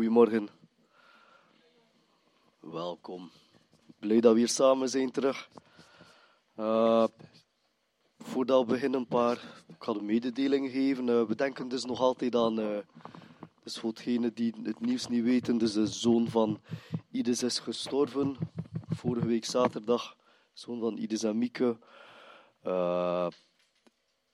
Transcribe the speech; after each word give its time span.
Goedemorgen. 0.00 0.48
Welkom. 2.60 3.30
Blij 3.98 4.20
dat 4.20 4.32
we 4.32 4.38
hier 4.38 4.48
samen 4.48 4.88
zijn 4.88 5.10
terug. 5.10 5.48
Uh, 6.56 7.06
voordat 8.18 8.60
we 8.60 8.72
beginnen, 8.72 9.00
een 9.00 9.06
paar 9.06 9.62
ik 9.68 9.76
ga 9.78 9.92
de 9.92 10.02
mededelingen 10.02 10.70
geven. 10.70 11.06
Uh, 11.06 11.22
we 11.22 11.34
denken 11.34 11.68
dus 11.68 11.84
nog 11.84 12.00
altijd 12.00 12.34
aan, 12.34 12.60
uh, 12.60 12.78
dus 13.62 13.78
voor 13.78 13.94
degenen 13.94 14.34
die 14.34 14.54
het 14.62 14.80
nieuws 14.80 15.08
niet 15.08 15.24
weten, 15.24 15.58
dus 15.58 15.72
de 15.72 15.86
zoon 15.86 16.28
van 16.28 16.60
Ides 17.10 17.42
is 17.42 17.58
gestorven. 17.58 18.36
Vorige 18.88 19.26
week 19.26 19.44
zaterdag, 19.44 20.16
zoon 20.52 20.80
van 20.80 20.96
Ides 20.96 21.22
en 21.22 21.38
Mieke. 21.38 21.78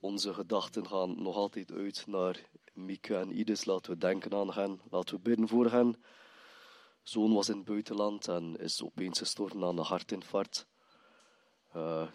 Onze 0.00 0.34
gedachten 0.34 0.86
gaan 0.86 1.22
nog 1.22 1.36
altijd 1.36 1.72
uit 1.72 2.04
naar 2.06 2.48
Mieke 2.72 3.16
en 3.16 3.38
Ides. 3.38 3.64
Laten 3.64 3.92
we 3.92 3.98
denken 3.98 4.34
aan 4.34 4.52
hen, 4.52 4.80
laten 4.90 5.14
we 5.14 5.20
bidden 5.20 5.48
voor 5.48 5.70
hen 5.70 5.96
zoon 7.08 7.32
was 7.32 7.48
in 7.48 7.56
het 7.56 7.64
buitenland 7.64 8.28
en 8.28 8.56
is 8.56 8.82
opeens 8.82 9.18
gestorven 9.18 9.64
aan 9.64 9.78
een 9.78 9.84
hartinfarct. 9.84 10.66
Uh, 11.76 12.08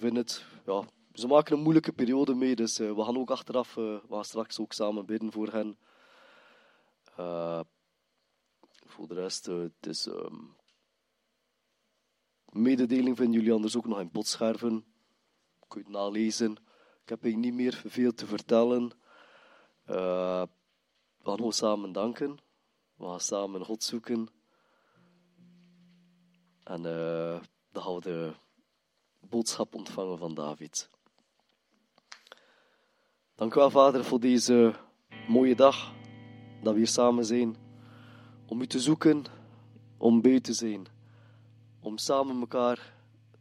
het, 0.00 0.44
ja, 0.66 0.84
ze 1.12 1.26
maken 1.26 1.56
een 1.56 1.62
moeilijke 1.62 1.92
periode 1.92 2.34
mee, 2.34 2.56
dus 2.56 2.80
uh, 2.80 2.94
we 2.94 3.04
gaan 3.04 3.18
ook 3.18 3.30
achteraf, 3.30 3.76
uh, 3.76 3.84
we 3.84 4.14
gaan 4.14 4.24
straks 4.24 4.60
ook 4.60 4.72
samen 4.72 5.06
bidden 5.06 5.32
voor 5.32 5.48
hen. 5.48 5.78
voor 8.86 9.08
de 9.08 9.14
rest, 9.14 9.46
het 9.46 9.86
is 9.86 10.06
um, 10.06 10.56
mededeling 12.52 13.16
vinden 13.16 13.34
jullie 13.34 13.52
anders 13.52 13.76
ook 13.76 13.86
nog 13.86 14.00
in 14.00 14.10
potscherven. 14.10 14.84
Kun 15.68 15.80
je 15.80 15.86
het 15.86 15.96
nalezen. 15.96 16.56
Ik 17.10 17.16
heb 17.22 17.30
hier 17.32 17.40
niet 17.40 17.54
meer 17.54 17.82
veel 17.86 18.14
te 18.14 18.26
vertellen. 18.26 18.92
we 19.84 20.48
gaan 21.22 21.52
samen 21.52 21.92
danken. 21.92 22.38
We 22.96 23.04
gaan 23.04 23.20
samen 23.20 23.64
God 23.64 23.82
zoeken. 23.82 24.28
En 26.62 26.84
uh, 26.84 27.40
dan 27.72 27.82
gaan 27.82 27.94
we 27.94 28.00
de 28.00 28.32
boodschap 29.20 29.74
ontvangen 29.74 30.18
van 30.18 30.34
David. 30.34 30.90
Dank 33.34 33.54
u 33.54 33.58
wel, 33.58 33.70
Vader, 33.70 34.04
voor 34.04 34.20
deze 34.20 34.74
mooie 35.28 35.54
dag. 35.54 35.92
Dat 36.62 36.72
we 36.72 36.78
hier 36.78 36.88
samen 36.88 37.24
zijn. 37.24 37.56
Om 38.46 38.60
u 38.60 38.66
te 38.66 38.80
zoeken, 38.80 39.24
om 39.98 40.20
bij 40.20 40.40
te 40.40 40.52
zijn. 40.52 40.86
Om 41.80 41.98
samen 41.98 42.40
elkaar 42.40 42.94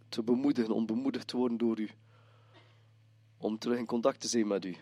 te 0.07 0.23
bemoedigen, 0.23 0.73
om 0.73 0.85
bemoedigd 0.85 1.27
te 1.27 1.37
worden 1.37 1.57
door 1.57 1.79
u. 1.79 1.89
Om 3.41 3.57
terug 3.57 3.77
in 3.77 3.85
contact 3.85 4.19
te 4.19 4.27
zijn 4.27 4.47
met 4.47 4.65
u. 4.65 4.75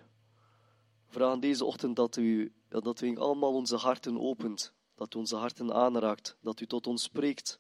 Vraag 1.08 1.40
deze 1.40 1.66
ochtend 1.66 1.96
dat 1.96 2.16
u 2.16 2.54
dat 2.68 3.02
u 3.02 3.18
allemaal 3.18 3.54
onze 3.54 3.76
harten 3.76 4.20
opent, 4.20 4.74
dat 4.96 5.14
u 5.14 5.18
onze 5.18 5.36
harten 5.36 5.74
aanraakt, 5.74 6.38
dat 6.42 6.60
u 6.60 6.66
tot 6.66 6.88
ons 6.88 7.04
spreekt. 7.04 7.60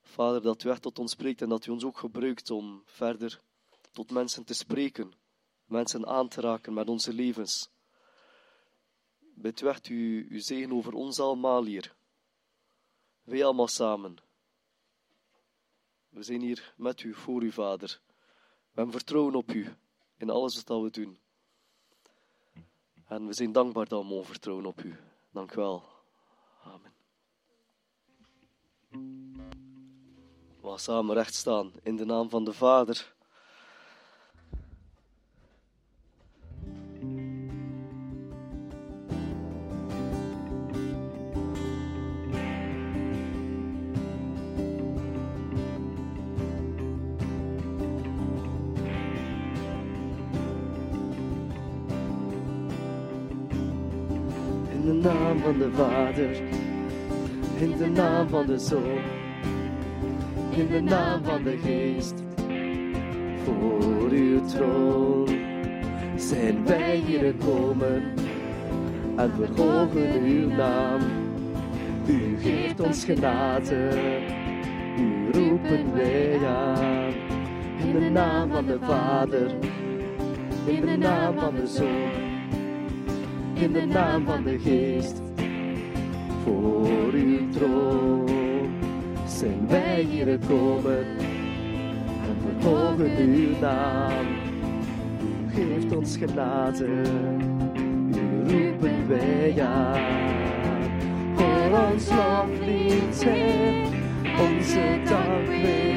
Vader, 0.00 0.42
dat 0.42 0.64
u 0.64 0.70
echt 0.70 0.82
tot 0.82 0.98
ons 0.98 1.10
spreekt 1.10 1.42
en 1.42 1.48
dat 1.48 1.66
u 1.66 1.70
ons 1.70 1.84
ook 1.84 1.98
gebruikt 1.98 2.50
om 2.50 2.82
verder 2.84 3.40
tot 3.92 4.10
mensen 4.10 4.44
te 4.44 4.54
spreken, 4.54 5.12
mensen 5.64 6.06
aan 6.06 6.28
te 6.28 6.40
raken 6.40 6.74
met 6.74 6.88
onze 6.88 7.12
levens. 7.12 7.70
Bid 9.34 9.60
u 9.60 9.66
echt 9.66 9.88
u, 9.88 10.26
uw 10.30 10.40
zegen 10.40 10.72
over 10.72 10.92
ons 10.92 11.20
allemaal 11.20 11.64
hier. 11.64 11.96
Wij 13.22 13.44
allemaal 13.44 13.68
samen. 13.68 14.16
We 16.08 16.22
zijn 16.22 16.40
hier 16.40 16.74
met 16.76 17.02
u, 17.02 17.14
voor 17.14 17.42
u, 17.42 17.52
Vader. 17.52 18.00
We 18.78 18.90
vertrouwen 18.90 19.34
op 19.34 19.52
u 19.52 19.74
in 20.16 20.30
alles 20.30 20.62
wat 20.64 20.82
we 20.82 20.90
doen. 20.90 21.18
En 23.06 23.26
we 23.26 23.32
zijn 23.32 23.52
dankbaar 23.52 23.86
dat 23.86 24.02
we 24.02 24.08
mogen 24.08 24.26
vertrouwen 24.26 24.66
op 24.66 24.82
u. 24.82 24.96
Dank 25.32 25.52
u 25.52 25.56
wel. 25.56 25.82
Amen. 26.62 26.92
We 30.60 30.68
gaan 30.68 30.78
samen 30.78 31.14
recht 31.14 31.34
staan 31.34 31.72
in 31.82 31.96
de 31.96 32.04
naam 32.04 32.30
van 32.30 32.44
de 32.44 32.52
Vader 32.52 33.16
In 57.58 57.76
de 57.78 57.86
naam 57.86 58.28
van 58.28 58.46
de 58.46 58.58
Zoon, 58.58 58.98
in 60.50 60.66
de 60.66 60.80
naam 60.80 61.24
van 61.24 61.42
de 61.42 61.58
Geest. 61.64 62.14
Voor 63.44 64.10
uw 64.10 64.44
troon 64.44 65.28
zijn 66.16 66.66
wij 66.66 66.96
hier 66.96 67.20
gekomen 67.20 68.02
en 69.16 69.32
verhogen 69.36 70.22
uw 70.22 70.48
naam. 70.48 71.00
U 72.06 72.36
geeft 72.40 72.80
ons 72.80 73.04
genade, 73.04 73.90
u 74.98 75.30
roepen 75.32 75.94
wij 75.94 76.46
aan. 76.46 77.12
In 77.78 78.00
de 78.00 78.10
naam 78.10 78.50
van 78.50 78.66
de 78.66 78.78
Vader, 78.80 79.54
in 80.64 80.80
de 80.80 80.96
naam 80.96 81.38
van 81.38 81.54
de 81.54 81.66
Zoon 81.66 82.28
in 83.60 83.72
de 83.72 83.86
naam 83.86 84.24
van 84.24 84.42
de 84.42 84.58
Geest. 84.58 85.27
Voor 86.44 87.12
uw 87.12 87.48
troon 87.50 88.28
zijn 89.26 89.68
wij 89.68 90.06
hier 90.10 90.26
gekomen 90.26 91.06
en 92.26 92.60
verhogen 92.60 93.16
uw 93.18 93.58
naam. 93.60 94.26
U 95.22 95.54
geeft 95.54 95.96
ons 95.96 96.16
genade, 96.16 96.86
u 98.14 98.52
roepen 98.52 99.08
wij 99.08 99.62
aan. 99.62 100.00
Voor 101.34 101.78
ons 101.92 102.08
loflied, 102.08 103.24
Heer, 103.24 103.84
onze 104.40 105.00
dank 105.04 105.46
weerkleedt 105.46 105.87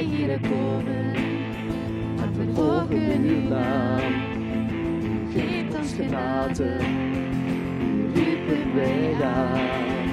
wij 0.00 0.08
hier 0.08 0.38
gekomen 0.38 1.14
en 2.22 2.34
verhogen 2.34 3.22
uw 3.22 3.48
naam. 3.48 4.12
U 5.02 5.32
geeft 5.32 5.74
ons 5.74 5.92
genade, 5.92 6.76
riepen 8.14 8.74
wij 8.74 9.22
aan. 9.22 10.08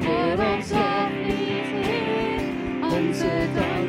Voor 0.00 0.44
ons 0.54 0.70
Heer, 1.12 2.40
onze 2.82 3.30
dank 3.54 3.87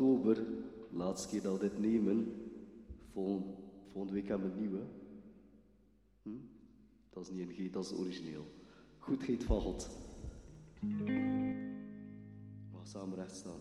oktober, 0.00 0.46
laatste 0.90 1.28
keer 1.28 1.42
dat 1.42 1.52
we 1.52 1.68
dit 1.68 1.78
nemen. 1.78 2.32
Volgende, 3.12 3.46
volgende 3.92 4.14
week 4.14 4.28
hebben 4.28 4.48
we 4.48 4.54
een 4.54 4.60
nieuwe. 4.60 4.82
Hm? 6.22 6.30
Dat 7.10 7.22
is 7.22 7.30
niet 7.30 7.48
een 7.48 7.54
G, 7.54 7.70
dat 7.70 7.84
is 7.84 7.92
origineel. 7.92 8.46
Goed 8.98 9.22
geet 9.22 9.44
van 9.44 9.60
God. 9.60 9.90
gaan 12.72 12.86
samen 12.86 13.16
recht 13.16 13.36
staan. 13.36 13.60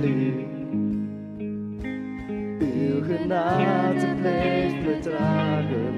nu. 0.00 0.46
Uw 2.58 3.02
genade 3.02 4.14
blijft 4.20 4.86
me 4.86 4.98
dragen, 5.00 5.94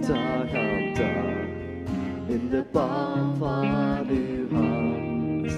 dag 0.00 0.54
aan 0.54 0.94
dag, 0.94 1.46
in 2.26 2.48
de 2.50 2.64
palm 2.70 3.36
van 3.36 4.08
uw 4.08 4.56
hand. 4.56 5.52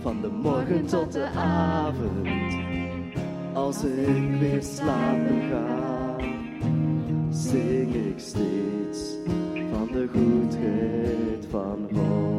Van 0.00 0.20
de 0.20 0.28
morgen 0.28 0.86
tot 0.86 1.12
de 1.12 1.26
avond, 1.36 2.28
als 3.52 3.84
ik 3.84 4.38
weer 4.40 4.62
slapen 4.62 5.42
ga, 5.50 6.16
zing 7.30 7.94
ik 7.94 8.18
steeds 8.18 9.16
van 9.70 9.88
de 9.92 10.08
goedheid 10.12 11.46
van 11.50 11.88
God. 11.92 12.29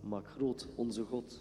Maak 0.00 0.26
groot 0.26 0.68
onze 0.76 1.02
God. 1.02 1.40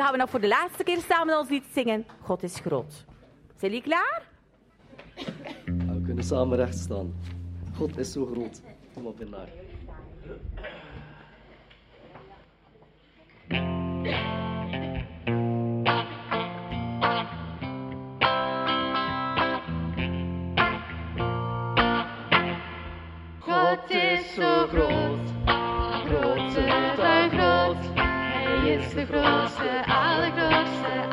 We 0.00 0.06
gaan 0.06 0.14
we 0.14 0.20
nog 0.20 0.30
voor 0.30 0.40
de 0.40 0.48
laatste 0.48 0.84
keer 0.84 1.00
samen 1.08 1.38
ons 1.38 1.48
lied 1.48 1.64
zingen. 1.72 2.06
God 2.20 2.42
is 2.42 2.58
groot. 2.58 3.04
Zijn 3.56 3.72
jullie 3.72 3.82
klaar? 3.82 4.22
We 5.64 6.02
kunnen 6.04 6.24
samen 6.24 6.56
rechts 6.56 6.82
staan. 6.82 7.14
God 7.76 7.98
is 7.98 8.12
zo 8.12 8.26
groot. 8.26 8.60
Kom 8.94 9.06
op 9.06 9.20
in 9.20 9.30
naar. 9.30 9.48
God 23.38 23.90
is 23.90 24.34
zo 24.34 24.66
groot, 24.66 25.28
groter 26.06 26.96
dan 26.96 27.30
groot. 27.30 27.59
jest 28.66 28.94
grosze, 28.94 29.84
ale 29.86 30.30
grosze, 30.32 31.09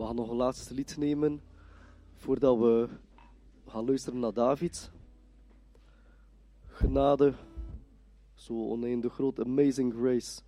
We 0.00 0.06
gaan 0.06 0.14
nog 0.14 0.30
een 0.30 0.36
laatste 0.36 0.74
lied 0.74 0.96
nemen 0.96 1.42
voordat 2.14 2.58
we 2.58 2.88
gaan 3.66 3.84
luisteren 3.84 4.18
naar 4.18 4.32
David. 4.32 4.90
Genade, 6.66 7.32
zo 8.34 8.52
oneindig 8.52 9.12
groot, 9.12 9.40
amazing 9.40 9.94
grace. 9.94 10.40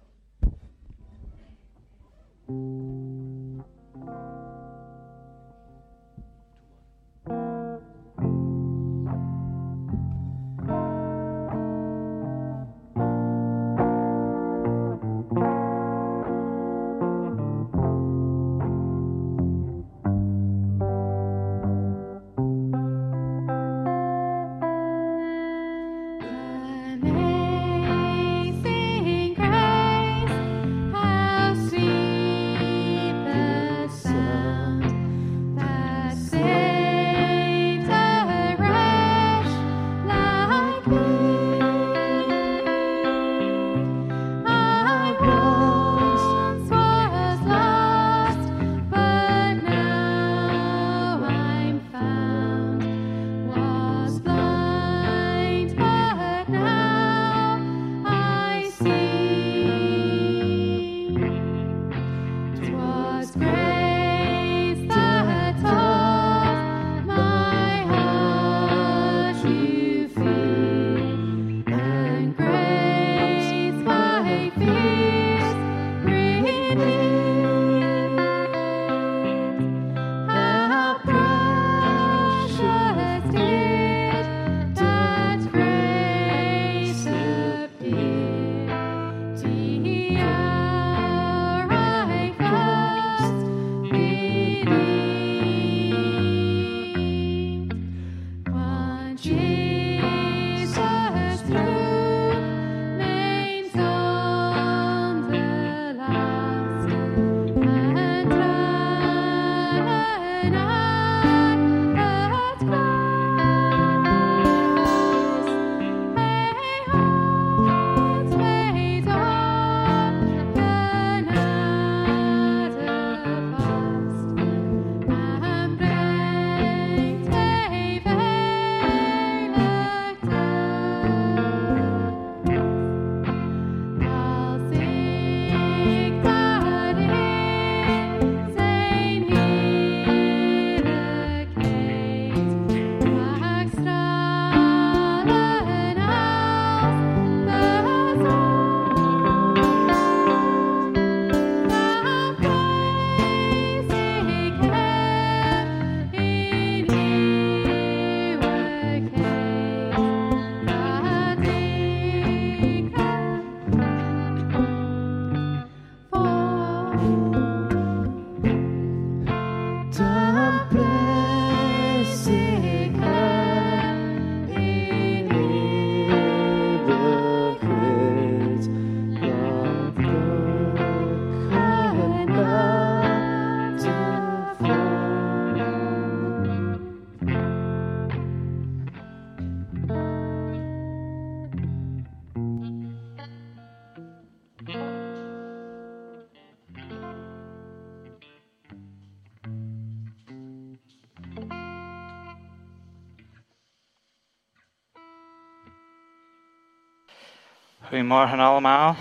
Goedemorgen 207.93 208.39
allemaal. 208.39 208.97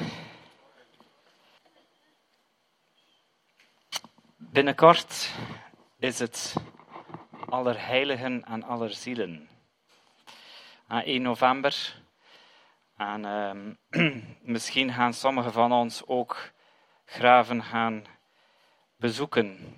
Binnenkort 4.37 5.33
is 5.99 6.19
het 6.19 6.55
Allerheiligen 7.49 8.43
en 8.43 8.63
Allerzielen. 8.63 9.49
Aan 10.87 11.01
1 11.01 11.21
november. 11.21 12.01
En 12.97 13.25
ehm, 13.25 13.73
misschien 14.55 14.93
gaan 14.93 15.13
sommigen 15.13 15.51
van 15.51 15.71
ons 15.71 16.05
ook 16.05 16.51
graven 17.05 17.63
gaan 17.63 18.03
bezoeken 18.95 19.75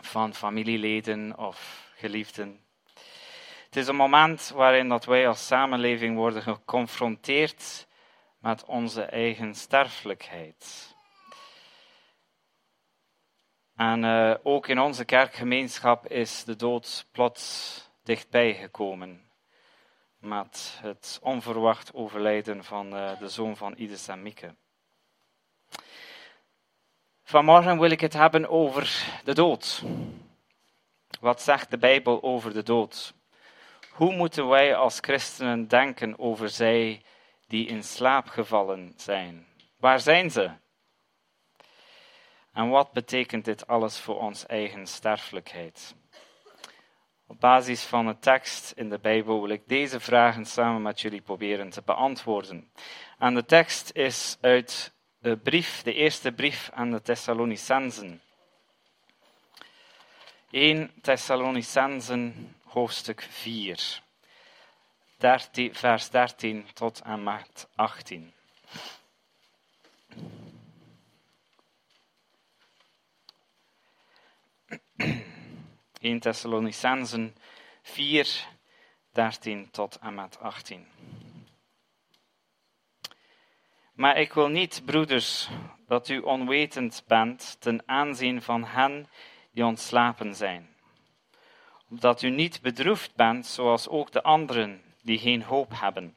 van 0.00 0.34
familieleden 0.34 1.38
of 1.38 1.90
geliefden. 1.96 2.60
Het 3.64 3.76
is 3.76 3.86
een 3.86 3.96
moment 3.96 4.48
waarin 4.54 4.88
dat 4.88 5.04
wij 5.04 5.28
als 5.28 5.46
samenleving 5.46 6.16
worden 6.16 6.42
geconfronteerd 6.42 7.86
met 8.38 8.64
onze 8.64 9.02
eigen 9.02 9.54
sterfelijkheid. 9.54 10.94
En 13.76 14.02
uh, 14.02 14.34
ook 14.42 14.68
in 14.68 14.80
onze 14.80 15.04
kerkgemeenschap 15.04 16.06
is 16.06 16.44
de 16.44 16.56
dood 16.56 17.06
plots 17.12 17.90
dichtbij 18.02 18.54
gekomen. 18.54 19.30
Met 20.18 20.78
het 20.82 21.18
onverwacht 21.22 21.94
overlijden 21.94 22.64
van 22.64 22.94
uh, 22.94 23.18
de 23.18 23.28
zoon 23.28 23.56
van 23.56 23.74
Ides 23.76 24.08
en 24.08 24.22
Mieke. 24.22 24.54
Vanmorgen 27.22 27.78
wil 27.78 27.90
ik 27.90 28.00
het 28.00 28.12
hebben 28.12 28.48
over 28.48 29.04
de 29.24 29.34
dood. 29.34 29.82
Wat 31.20 31.42
zegt 31.42 31.70
de 31.70 31.78
Bijbel 31.78 32.22
over 32.22 32.52
de 32.52 32.62
dood? 32.62 33.14
Hoe 33.90 34.14
moeten 34.14 34.48
wij 34.48 34.76
als 34.76 34.98
christenen 35.00 35.68
denken 35.68 36.18
over 36.18 36.48
zij 36.48 37.02
die 37.48 37.66
in 37.66 37.82
slaap 37.82 38.28
gevallen 38.28 38.92
zijn? 38.96 39.46
Waar 39.76 40.00
zijn 40.00 40.30
ze? 40.30 40.50
En 42.52 42.68
wat 42.68 42.92
betekent 42.92 43.44
dit 43.44 43.66
alles 43.66 43.98
voor 43.98 44.18
ons 44.18 44.46
eigen 44.46 44.86
sterfelijkheid? 44.86 45.94
Op 47.26 47.40
basis 47.40 47.84
van 47.84 48.06
de 48.06 48.18
tekst 48.18 48.72
in 48.76 48.88
de 48.88 48.98
Bijbel 48.98 49.40
wil 49.40 49.50
ik 49.50 49.62
deze 49.66 50.00
vragen 50.00 50.44
samen 50.44 50.82
met 50.82 51.00
jullie 51.00 51.20
proberen 51.20 51.70
te 51.70 51.82
beantwoorden. 51.84 52.70
En 53.18 53.34
de 53.34 53.44
tekst 53.44 53.90
is 53.94 54.38
uit 54.40 54.92
de 55.18 55.36
brief, 55.36 55.82
de 55.82 55.94
eerste 55.94 56.32
brief 56.32 56.70
aan 56.74 56.90
de 56.90 57.02
Thessalonicensen. 57.02 58.22
1 60.50 60.90
Thessalonicensen, 61.00 62.54
hoofdstuk 62.64 63.26
4, 63.30 64.02
13, 65.18 65.74
vers 65.74 66.10
13 66.10 66.66
tot 66.74 67.00
en 67.00 67.22
met 67.22 67.68
18. 67.74 68.32
1 76.00 76.20
Thessalonicensen 76.20 77.36
4, 77.82 78.46
13 79.12 79.70
tot 79.70 79.98
en 79.98 80.14
met 80.14 80.38
18. 80.40 80.86
Maar 83.92 84.16
ik 84.16 84.32
wil 84.32 84.48
niet, 84.48 84.82
broeders, 84.84 85.48
dat 85.86 86.08
u 86.08 86.18
onwetend 86.18 87.04
bent 87.06 87.56
ten 87.60 87.82
aanzien 87.86 88.42
van 88.42 88.64
hen 88.64 89.08
die 89.50 89.64
ontslapen 89.64 90.34
zijn. 90.34 90.76
Opdat 91.90 92.22
u 92.22 92.30
niet 92.30 92.60
bedroefd 92.60 93.14
bent 93.14 93.46
zoals 93.46 93.88
ook 93.88 94.12
de 94.12 94.22
anderen 94.22 94.87
die 95.08 95.18
geen 95.18 95.42
hoop 95.42 95.72
hebben. 95.74 96.16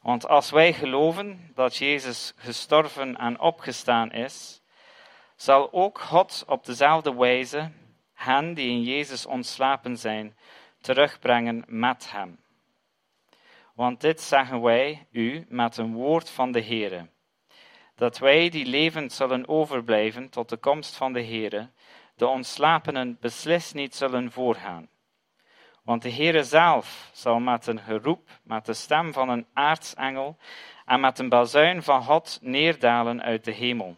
Want 0.00 0.28
als 0.28 0.50
wij 0.50 0.72
geloven 0.72 1.50
dat 1.54 1.76
Jezus 1.76 2.32
gestorven 2.36 3.16
en 3.16 3.40
opgestaan 3.40 4.12
is, 4.12 4.62
zal 5.36 5.72
ook 5.72 5.98
God 5.98 6.44
op 6.46 6.64
dezelfde 6.64 7.14
wijze 7.14 7.70
hen 8.12 8.54
die 8.54 8.70
in 8.70 8.82
Jezus 8.82 9.26
ontslapen 9.26 9.96
zijn, 9.96 10.36
terugbrengen 10.80 11.64
met 11.66 12.10
hem. 12.10 12.38
Want 13.74 14.00
dit 14.00 14.20
zeggen 14.20 14.62
wij 14.62 15.06
u 15.10 15.46
met 15.48 15.76
een 15.76 15.94
woord 15.94 16.30
van 16.30 16.52
de 16.52 16.62
Heere, 16.62 17.08
dat 17.94 18.18
wij 18.18 18.48
die 18.48 18.66
levend 18.66 19.12
zullen 19.12 19.48
overblijven 19.48 20.28
tot 20.28 20.48
de 20.48 20.56
komst 20.56 20.96
van 20.96 21.12
de 21.12 21.24
Heere, 21.24 21.70
de 22.16 22.26
ontslapenen 22.26 23.16
beslist 23.20 23.74
niet 23.74 23.94
zullen 23.94 24.32
voorgaan. 24.32 24.88
Want 25.84 26.02
de 26.02 26.12
Heere 26.12 26.44
zelf 26.44 27.10
zal 27.12 27.40
met 27.40 27.66
een 27.66 27.78
geroep, 27.78 28.28
met 28.42 28.66
de 28.66 28.74
stem 28.74 29.12
van 29.12 29.28
een 29.28 29.46
aartsengel 29.52 30.36
en 30.84 31.00
met 31.00 31.18
een 31.18 31.28
bazuin 31.28 31.82
van 31.82 32.02
God 32.02 32.38
neerdalen 32.42 33.22
uit 33.22 33.44
de 33.44 33.52
hemel. 33.52 33.96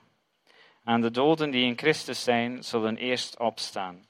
En 0.85 1.01
de 1.01 1.11
doden 1.11 1.51
die 1.51 1.64
in 1.64 1.79
Christus 1.79 2.22
zijn, 2.22 2.62
zullen 2.62 2.96
eerst 2.96 3.38
opstaan. 3.38 4.07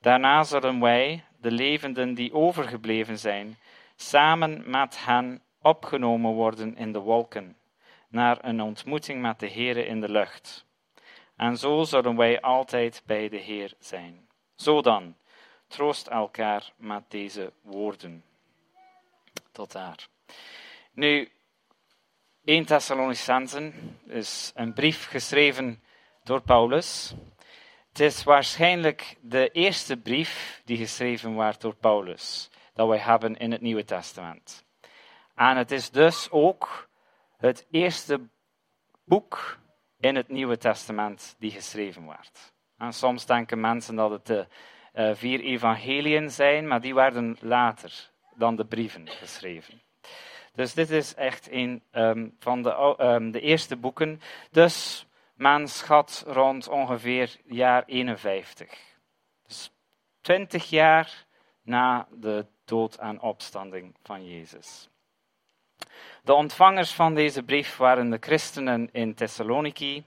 Daarna 0.00 0.44
zullen 0.44 0.80
wij, 0.80 1.24
de 1.40 1.50
levenden 1.50 2.14
die 2.14 2.32
overgebleven 2.32 3.18
zijn, 3.18 3.56
samen 3.96 4.70
met 4.70 5.04
hen 5.04 5.42
opgenomen 5.62 6.32
worden 6.32 6.76
in 6.76 6.92
de 6.92 6.98
wolken, 6.98 7.56
naar 8.08 8.38
een 8.44 8.60
ontmoeting 8.60 9.22
met 9.22 9.40
de 9.40 9.50
Heere 9.50 9.86
in 9.86 10.00
de 10.00 10.10
lucht. 10.10 10.66
En 11.36 11.56
zo 11.56 11.82
zullen 11.82 12.16
wij 12.16 12.40
altijd 12.40 13.02
bij 13.06 13.28
de 13.28 13.36
Heer 13.36 13.74
zijn. 13.78 14.28
Zo 14.54 14.82
dan, 14.82 15.16
troost 15.66 16.06
elkaar 16.06 16.72
met 16.76 17.02
deze 17.08 17.52
woorden. 17.62 18.24
Tot 19.52 19.72
daar. 19.72 20.08
Nu, 20.92 21.30
1 22.44 22.64
Thessalonicensen 22.64 23.98
is 24.04 24.52
een 24.54 24.72
brief 24.72 25.06
geschreven 25.06 25.82
door 26.22 26.40
Paulus. 26.40 27.14
Het 27.88 28.00
is 28.00 28.24
waarschijnlijk 28.24 29.16
de 29.20 29.50
eerste 29.50 29.96
brief 29.96 30.62
die 30.64 30.76
geschreven 30.76 31.36
werd 31.36 31.60
door 31.60 31.74
Paulus, 31.74 32.50
dat 32.74 32.88
wij 32.88 32.98
hebben 32.98 33.36
in 33.36 33.52
het 33.52 33.60
Nieuwe 33.60 33.84
Testament. 33.84 34.64
En 35.34 35.56
het 35.56 35.70
is 35.70 35.90
dus 35.90 36.30
ook 36.30 36.88
het 37.36 37.66
eerste 37.70 38.20
boek 39.04 39.58
in 40.00 40.16
het 40.16 40.28
Nieuwe 40.28 40.58
Testament 40.58 41.36
die 41.38 41.50
geschreven 41.50 42.06
werd. 42.06 42.52
En 42.78 42.92
soms 42.92 43.26
denken 43.26 43.60
mensen 43.60 43.96
dat 43.96 44.10
het 44.10 44.26
de 44.26 44.46
uh, 44.96 45.14
vier 45.14 45.40
evangeliën 45.40 46.30
zijn, 46.30 46.66
maar 46.66 46.80
die 46.80 46.94
werden 46.94 47.36
later 47.40 48.10
dan 48.34 48.56
de 48.56 48.64
brieven 48.64 49.08
geschreven. 49.08 49.80
Dus 50.54 50.74
dit 50.74 50.90
is 50.90 51.14
echt 51.14 51.50
een 51.50 51.82
um, 51.92 52.36
van 52.38 52.62
de, 52.62 52.96
um, 53.00 53.30
de 53.30 53.40
eerste 53.40 53.76
boeken. 53.76 54.20
Dus 54.50 55.06
men 55.34 55.68
schat 55.68 56.24
rond 56.26 56.68
ongeveer 56.68 57.36
jaar 57.44 57.84
51. 57.86 58.68
Dus 59.46 59.70
20 60.20 60.70
jaar 60.70 61.24
na 61.62 62.08
de 62.10 62.46
dood 62.64 62.94
en 62.94 63.20
opstanding 63.20 63.96
van 64.02 64.26
Jezus. 64.26 64.88
De 66.22 66.34
ontvangers 66.34 66.92
van 66.92 67.14
deze 67.14 67.42
brief 67.42 67.76
waren 67.76 68.10
de 68.10 68.18
christenen 68.20 68.88
in 68.92 69.14
Thessaloniki. 69.14 70.04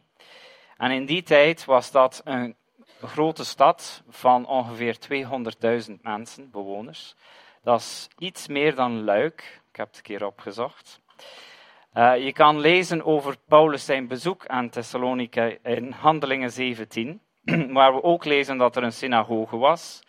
En 0.77 0.91
in 0.91 1.05
die 1.05 1.23
tijd 1.23 1.65
was 1.65 1.91
dat 1.91 2.21
een 2.23 2.55
grote 3.07 3.45
stad 3.45 4.03
van 4.09 4.45
ongeveer 4.45 4.97
200.000 5.89 5.93
mensen, 6.01 6.51
bewoners. 6.51 7.15
Dat 7.63 7.79
is 7.79 8.07
iets 8.17 8.47
meer 8.47 8.75
dan 8.75 9.03
Luik. 9.03 9.61
Ik 9.69 9.75
heb 9.75 9.87
het 9.87 9.97
een 9.97 10.03
keer 10.03 10.25
opgezocht. 10.25 11.01
Uh, 11.93 12.23
je 12.23 12.33
kan 12.33 12.59
lezen 12.59 13.05
over 13.05 13.35
Paulus 13.47 13.85
zijn 13.85 14.07
bezoek 14.07 14.47
aan 14.47 14.69
Thessalonica 14.69 15.51
in 15.63 15.91
Handelingen 15.91 16.51
17, 16.51 17.21
waar 17.73 17.93
we 17.93 18.03
ook 18.03 18.25
lezen 18.25 18.57
dat 18.57 18.75
er 18.75 18.83
een 18.83 18.91
synagoge 18.91 19.57
was, 19.57 20.01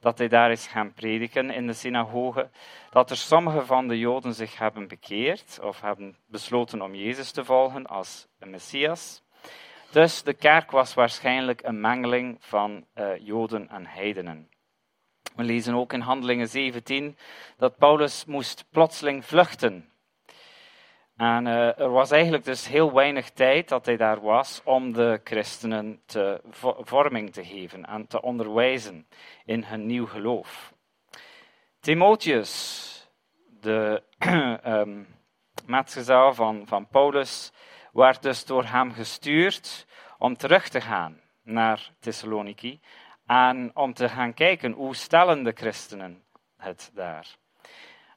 dat 0.00 0.18
hij 0.18 0.28
daar 0.28 0.50
is 0.50 0.66
gaan 0.66 0.92
prediken 0.92 1.50
in 1.50 1.66
de 1.66 1.72
synagoge, 1.72 2.50
dat 2.90 3.10
er 3.10 3.16
sommige 3.16 3.64
van 3.64 3.88
de 3.88 3.98
Joden 3.98 4.34
zich 4.34 4.58
hebben 4.58 4.88
bekeerd 4.88 5.58
of 5.62 5.80
hebben 5.80 6.16
besloten 6.26 6.82
om 6.82 6.94
Jezus 6.94 7.30
te 7.30 7.44
volgen 7.44 7.86
als 7.86 8.26
een 8.38 8.50
Messias. 8.50 9.22
Dus 9.96 10.22
de 10.22 10.34
kerk 10.34 10.70
was 10.70 10.94
waarschijnlijk 10.94 11.62
een 11.62 11.80
mengeling 11.80 12.36
van 12.40 12.86
uh, 12.94 13.16
Joden 13.18 13.68
en 13.68 13.86
heidenen. 13.86 14.48
We 15.34 15.42
lezen 15.42 15.74
ook 15.74 15.92
in 15.92 16.00
Handelingen 16.00 16.48
17 16.48 17.16
dat 17.56 17.76
Paulus 17.76 18.24
moest 18.24 18.64
plotseling 18.70 19.24
vluchten 19.24 19.88
en 21.16 21.46
uh, 21.46 21.78
er 21.78 21.90
was 21.90 22.10
eigenlijk 22.10 22.44
dus 22.44 22.68
heel 22.68 22.92
weinig 22.92 23.30
tijd 23.30 23.68
dat 23.68 23.86
hij 23.86 23.96
daar 23.96 24.20
was 24.20 24.60
om 24.64 24.92
de 24.92 25.20
christenen 25.24 26.02
te 26.06 26.40
vorming 26.80 27.32
te 27.32 27.44
geven 27.44 27.86
en 27.86 28.06
te 28.06 28.22
onderwijzen 28.22 29.06
in 29.44 29.64
hun 29.64 29.86
nieuw 29.86 30.06
geloof. 30.06 30.72
Timotheus, 31.80 33.10
de 33.60 34.02
um, 34.64 35.06
metgezel 35.66 36.34
van, 36.34 36.66
van 36.66 36.88
Paulus, 36.88 37.52
werd 37.96 38.22
dus 38.22 38.44
door 38.44 38.64
hem 38.64 38.92
gestuurd 38.92 39.85
om 40.18 40.36
terug 40.36 40.68
te 40.68 40.80
gaan 40.80 41.20
naar 41.42 41.90
Thessaloniki 42.00 42.80
en 43.26 43.70
om 43.74 43.94
te 43.94 44.08
gaan 44.08 44.34
kijken 44.34 44.72
hoe 44.72 44.94
stellen 44.94 45.42
de 45.42 45.52
christenen 45.52 46.24
het 46.56 46.90
daar. 46.94 47.36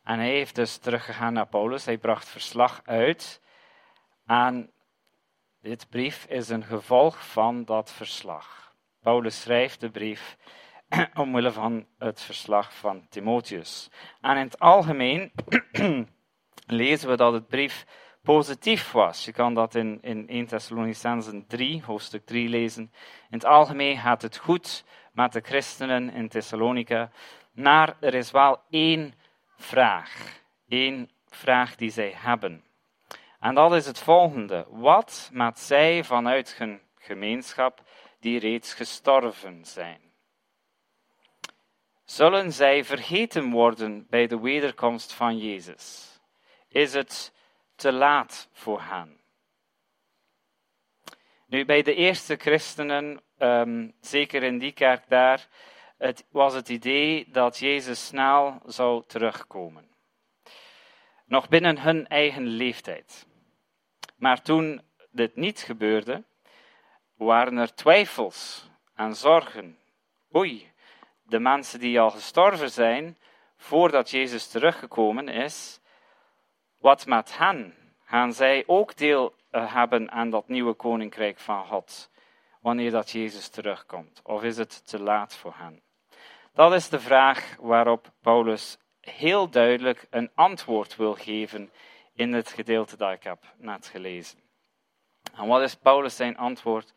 En 0.04 0.20
hij 0.20 0.30
heeft 0.30 0.56
dus 0.56 0.78
teruggegaan 0.78 1.34
naar 1.34 1.48
Paulus. 1.48 1.86
Hij 1.86 1.98
bracht 1.98 2.30
verslag 2.30 2.82
uit. 2.86 3.42
En 4.26 4.72
dit 5.62 5.90
brief 5.90 6.26
is 6.26 6.50
een 6.50 6.64
gevolg 6.64 7.28
van 7.32 7.66
dat 7.66 7.92
verslag. 7.92 8.76
Paulus 9.02 9.42
schrijft 9.42 9.80
de 9.80 9.90
brief 9.90 10.38
omwille 11.14 11.52
van 11.52 11.88
het 11.98 12.22
verslag 12.22 12.74
van 12.74 13.08
Timotheus. 13.10 13.90
En 14.22 14.38
in 14.38 14.44
het 14.44 14.60
algemeen 14.60 15.32
lezen 16.66 17.10
we 17.10 17.16
dat 17.16 17.34
het 17.34 17.48
brief 17.48 17.86
positief 18.24 18.92
was. 18.92 19.26
Je 19.26 19.32
kan 19.32 19.54
dat 19.54 19.76
in, 19.76 20.02
in 20.02 20.28
1 20.28 20.46
Thessalonicenzen 20.46 21.48
3, 21.48 21.84
hoofdstuk 21.84 22.26
3 22.26 22.50
lezen. 22.50 22.84
In 23.30 23.38
het 23.38 23.46
algemeen 23.46 23.98
gaat 23.98 24.22
het 24.22 24.38
goed 24.38 24.84
met 25.14 25.34
de 25.34 25.42
christenen 25.42 26.10
in 26.10 26.30
Thessalonica. 26.30 27.12
Maar 27.52 27.96
er 28.00 28.14
is 28.14 28.32
wel 28.32 28.62
één 28.70 29.14
vraag. 29.58 30.42
Eén 30.68 31.12
vraag 31.28 31.76
die 31.76 31.92
zij 31.92 32.14
hebben. 32.16 32.64
En 33.40 33.56
dat 33.56 33.74
is 33.74 33.86
het 33.86 34.00
volgende. 34.00 34.66
Wat 34.70 35.30
met 35.34 35.60
zij 35.60 36.04
vanuit 36.04 36.56
hun 36.56 36.82
gemeenschap 36.98 37.84
die 38.20 38.40
reeds 38.40 38.74
gestorven 38.74 39.66
zijn? 39.66 40.00
Zullen 42.06 42.52
zij 42.52 42.84
vergeten 42.84 43.50
worden 43.50 44.08
bij 44.10 44.28
de 44.28 44.40
wederkomst 44.40 45.14
van 45.14 45.38
Jezus? 45.38 46.20
Is 46.68 46.94
het 46.94 47.34
te 47.80 47.92
laat 47.92 48.50
voor 48.52 48.82
hen? 48.82 49.20
Nu, 51.46 51.66
bij 51.66 51.82
de 51.82 51.96
eerste 51.96 52.36
christenen, 52.36 53.22
um, 53.38 53.94
zeker 54.02 54.44
in 54.44 54.58
die 54.58 54.72
kerk 54.72 55.10
daar, 55.10 55.48
het 55.98 56.26
was 56.32 56.54
het 56.54 56.70
idee 56.70 57.30
dat 57.30 57.58
Jezus 57.58 58.06
snel 58.06 58.62
zou 58.66 59.04
terugkomen. 59.08 59.88
Nog 61.26 61.48
binnen 61.48 61.80
hun 61.80 62.08
eigen 62.08 62.46
leeftijd. 62.46 63.28
Maar 64.16 64.42
toen 64.42 64.82
dit 65.12 65.36
niet 65.36 65.60
gebeurde, 65.60 66.24
waren 67.16 67.58
er 67.58 67.76
twijfels 67.76 68.70
en 68.96 69.16
zorgen. 69.16 69.78
Oei, 70.36 70.72
de 71.24 71.40
mensen 71.40 71.80
die 71.80 72.00
al 72.00 72.10
gestorven 72.10 72.72
zijn 72.72 73.18
voordat 73.58 74.10
Jezus 74.10 74.48
teruggekomen 74.48 75.28
is, 75.28 75.79
wat 76.80 77.06
met 77.06 77.38
hen? 77.38 77.76
Gaan 78.06 78.34
zij 78.34 78.64
ook 78.68 78.98
deel 78.98 79.36
eh, 79.50 79.74
hebben 79.74 80.12
aan 80.12 80.30
dat 80.30 80.48
nieuwe 80.48 80.74
koninkrijk 80.74 81.40
van 81.40 81.66
God, 81.66 82.12
wanneer 82.62 82.92
dat 82.92 83.12
Jezus 83.12 83.50
terugkomt? 83.50 84.22
Of 84.24 84.44
is 84.44 84.58
het 84.58 84.88
te 84.88 85.00
laat 85.00 85.36
voor 85.36 85.54
hen? 85.56 85.82
Dat 86.54 86.74
is 86.74 86.90
de 86.90 87.00
vraag 87.00 87.56
waarop 87.60 88.12
Paulus 88.22 88.78
heel 89.02 89.50
duidelijk 89.50 90.08
een 90.10 90.32
antwoord 90.36 90.96
wil 90.96 91.14
geven 91.14 91.72
in 92.14 92.34
het 92.34 92.50
gedeelte 92.50 92.98
dat 92.98 93.12
ik 93.12 93.24
heb 93.24 93.54
net 93.58 93.88
gelezen. 93.88 94.40
En 95.36 95.48
wat 95.48 95.62
is 95.62 95.76
Paulus 95.76 96.16
zijn 96.16 96.38
antwoord? 96.38 96.94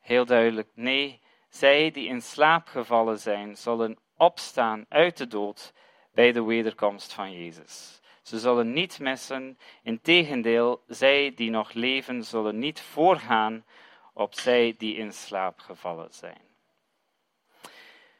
Heel 0.00 0.24
duidelijk, 0.24 0.68
nee, 0.74 1.20
zij 1.48 1.90
die 1.90 2.08
in 2.08 2.22
slaap 2.22 2.66
gevallen 2.66 3.18
zijn, 3.18 3.56
zullen 3.56 3.98
opstaan 4.16 4.84
uit 4.88 5.16
de 5.16 5.26
dood 5.26 5.72
bij 6.12 6.32
de 6.32 6.44
wederkomst 6.44 7.12
van 7.12 7.32
Jezus. 7.32 7.99
Ze 8.30 8.38
zullen 8.38 8.72
niet 8.72 8.98
missen, 8.98 9.58
integendeel, 9.82 10.82
zij 10.86 11.32
die 11.34 11.50
nog 11.50 11.72
leven, 11.72 12.24
zullen 12.24 12.58
niet 12.58 12.80
voorgaan 12.80 13.64
op 14.14 14.34
zij 14.34 14.74
die 14.78 14.96
in 14.96 15.12
slaap 15.12 15.58
gevallen 15.58 16.08
zijn. 16.10 16.40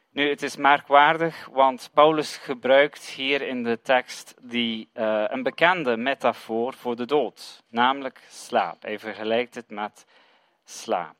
Nu, 0.09 0.29
het 0.29 0.41
is 0.41 0.55
merkwaardig, 0.55 1.47
want 1.51 1.89
Paulus 1.93 2.37
gebruikt 2.37 3.09
hier 3.09 3.41
in 3.41 3.63
de 3.63 3.81
tekst 3.81 4.35
die, 4.41 4.89
uh, 4.93 5.23
een 5.27 5.43
bekende 5.43 5.97
metafoor 5.97 6.73
voor 6.73 6.95
de 6.95 7.05
dood, 7.05 7.63
namelijk 7.69 8.21
slaap. 8.29 8.81
Hij 8.81 8.99
vergelijkt 8.99 9.55
het 9.55 9.69
met 9.69 10.05
slaap. 10.63 11.17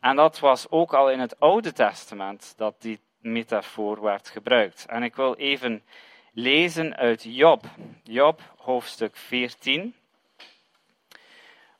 En 0.00 0.16
dat 0.16 0.38
was 0.38 0.70
ook 0.70 0.94
al 0.94 1.10
in 1.10 1.20
het 1.20 1.40
Oude 1.40 1.72
Testament 1.72 2.54
dat 2.56 2.82
die 2.82 3.00
metafoor 3.20 4.02
werd 4.02 4.28
gebruikt. 4.28 4.86
En 4.86 5.02
ik 5.02 5.16
wil 5.16 5.34
even 5.34 5.82
lezen 6.32 6.96
uit 6.96 7.22
Job, 7.22 7.64
Job 8.02 8.40
hoofdstuk 8.56 9.16
14, 9.16 9.94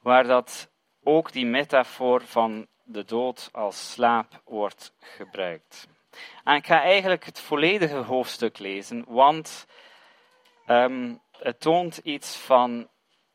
waar 0.00 0.26
dat 0.26 0.70
ook 1.03 1.32
die 1.32 1.46
metafoor 1.46 2.22
van 2.24 2.66
de 2.84 3.05
dood 3.05 3.48
als 3.53 3.92
slaap 3.92 4.42
wordt 4.44 4.94
gebruikt. 4.98 5.88
En 6.44 6.55
ik 6.55 6.66
ga 6.66 6.82
eigenlijk 6.82 7.24
het 7.24 7.40
volledige 7.40 7.96
hoofdstuk 7.96 8.59
lezen, 8.59 9.05
want 9.09 9.66
um, 10.66 11.20
het 11.38 11.61
toont 11.61 11.96
iets 11.96 12.36
van 12.36 12.88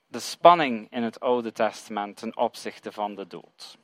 de 0.08 0.20
spanning 0.20 0.88
in 0.92 1.04
het 1.04 1.20
Oude 1.20 1.52
Testament 1.52 2.18
ten 2.18 2.38
opzichte 2.38 2.92
van 2.92 3.16
de 3.16 3.28
dood. 3.28 3.78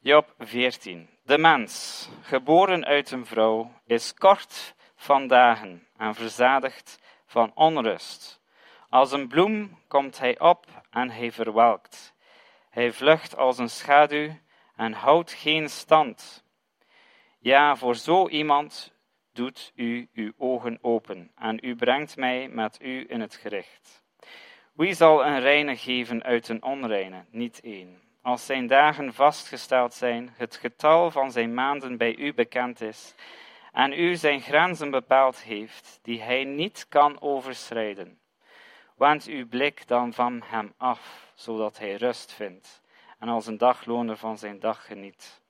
Job 0.00 0.34
14. 0.38 1.08
De 1.22 1.38
mens, 1.38 2.08
geboren 2.22 2.84
uit 2.84 3.10
een 3.10 3.26
vrouw, 3.26 3.72
is 3.86 4.14
kort 4.14 4.74
van 5.02 5.26
dagen 5.26 5.86
en 5.96 6.14
verzadigd 6.14 6.98
van 7.26 7.52
onrust. 7.54 8.40
Als 8.88 9.12
een 9.12 9.28
bloem 9.28 9.78
komt 9.88 10.18
hij 10.18 10.38
op 10.38 10.66
en 10.90 11.10
hij 11.10 11.32
verwelkt. 11.32 12.14
Hij 12.70 12.92
vlucht 12.92 13.36
als 13.36 13.58
een 13.58 13.70
schaduw 13.70 14.30
en 14.76 14.92
houdt 14.92 15.32
geen 15.32 15.68
stand. 15.68 16.44
Ja, 17.38 17.76
voor 17.76 17.96
zo 17.96 18.28
iemand 18.28 18.92
doet 19.32 19.72
u 19.74 20.08
uw 20.14 20.32
ogen 20.36 20.78
open 20.82 21.30
en 21.36 21.58
u 21.62 21.76
brengt 21.76 22.16
mij 22.16 22.48
met 22.48 22.78
u 22.82 23.04
in 23.08 23.20
het 23.20 23.34
gericht. 23.34 24.04
Wie 24.72 24.94
zal 24.94 25.26
een 25.26 25.40
reine 25.40 25.76
geven 25.76 26.22
uit 26.22 26.48
een 26.48 26.62
onreine? 26.62 27.24
Niet 27.30 27.60
één. 27.60 28.00
Als 28.22 28.46
zijn 28.46 28.66
dagen 28.66 29.14
vastgesteld 29.14 29.94
zijn, 29.94 30.34
het 30.36 30.56
getal 30.56 31.10
van 31.10 31.32
zijn 31.32 31.54
maanden 31.54 31.96
bij 31.96 32.16
u 32.16 32.34
bekend 32.34 32.80
is, 32.80 33.14
en 33.72 33.92
u 33.92 34.16
zijn 34.16 34.40
grenzen 34.40 34.90
bepaald 34.90 35.42
heeft, 35.42 35.98
die 36.02 36.22
hij 36.22 36.44
niet 36.44 36.86
kan 36.88 37.20
overschrijden. 37.20 38.20
Wend 38.96 39.26
uw 39.26 39.48
blik 39.48 39.88
dan 39.88 40.12
van 40.12 40.42
hem 40.44 40.74
af, 40.76 41.32
zodat 41.34 41.78
hij 41.78 41.94
rust 41.94 42.32
vindt, 42.32 42.82
en 43.18 43.28
als 43.28 43.46
een 43.46 43.58
dagloner 43.58 44.16
van 44.16 44.38
zijn 44.38 44.60
dag 44.60 44.86
geniet. 44.86 45.42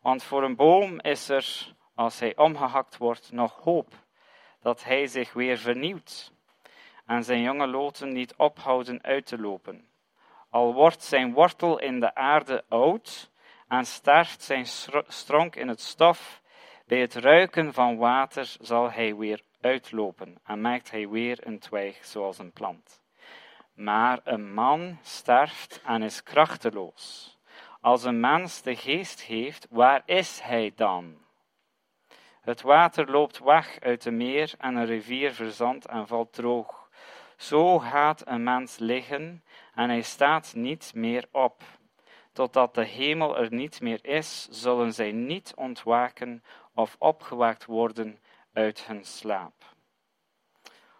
Want 0.00 0.22
voor 0.22 0.42
een 0.42 0.56
boom 0.56 1.00
is 1.00 1.28
er, 1.28 1.74
als 1.94 2.20
hij 2.20 2.36
omgehakt 2.36 2.96
wordt, 2.96 3.32
nog 3.32 3.60
hoop 3.62 3.94
dat 4.60 4.84
hij 4.84 5.06
zich 5.06 5.32
weer 5.32 5.58
vernieuwt 5.58 6.32
en 7.06 7.24
zijn 7.24 7.42
jonge 7.42 7.66
loten 7.66 8.12
niet 8.12 8.34
ophouden 8.36 9.02
uit 9.02 9.26
te 9.26 9.38
lopen. 9.38 9.88
Al 10.50 10.74
wordt 10.74 11.02
zijn 11.02 11.32
wortel 11.32 11.78
in 11.78 12.00
de 12.00 12.14
aarde 12.14 12.64
oud 12.68 13.30
en 13.68 13.84
sterft 13.84 14.42
zijn 14.42 14.66
stronk 15.06 15.56
in 15.56 15.68
het 15.68 15.80
stof, 15.80 16.40
bij 16.90 17.00
het 17.00 17.14
ruiken 17.14 17.72
van 17.72 17.96
water 17.96 18.56
zal 18.60 18.90
hij 18.90 19.16
weer 19.16 19.42
uitlopen 19.60 20.38
en 20.44 20.60
maakt 20.60 20.90
hij 20.90 21.08
weer 21.08 21.46
een 21.46 21.58
twijg 21.58 22.04
zoals 22.04 22.38
een 22.38 22.52
plant. 22.52 23.02
Maar 23.74 24.20
een 24.24 24.54
man 24.54 24.98
sterft 25.02 25.80
en 25.84 26.02
is 26.02 26.22
krachteloos. 26.22 27.38
Als 27.80 28.04
een 28.04 28.20
mens 28.20 28.62
de 28.62 28.76
geest 28.76 29.22
heeft, 29.22 29.66
waar 29.70 30.02
is 30.04 30.40
hij 30.40 30.72
dan? 30.74 31.18
Het 32.40 32.62
water 32.62 33.10
loopt 33.10 33.38
weg 33.38 33.80
uit 33.80 34.02
de 34.02 34.10
meer 34.10 34.52
en 34.58 34.76
een 34.76 34.86
rivier 34.86 35.32
verzandt 35.32 35.86
en 35.86 36.06
valt 36.06 36.32
droog. 36.32 36.90
Zo 37.36 37.78
gaat 37.78 38.26
een 38.26 38.42
mens 38.42 38.78
liggen 38.78 39.44
en 39.74 39.88
hij 39.88 40.02
staat 40.02 40.52
niet 40.54 40.92
meer 40.94 41.28
op. 41.32 41.62
Totdat 42.32 42.74
de 42.74 42.84
hemel 42.84 43.38
er 43.38 43.52
niet 43.52 43.80
meer 43.80 44.04
is, 44.04 44.48
zullen 44.50 44.92
zij 44.92 45.12
niet 45.12 45.52
ontwaken 45.56 46.42
of 46.74 46.96
opgewekt 46.98 47.64
worden 47.64 48.20
uit 48.52 48.84
hun 48.86 49.04
slaap. 49.04 49.64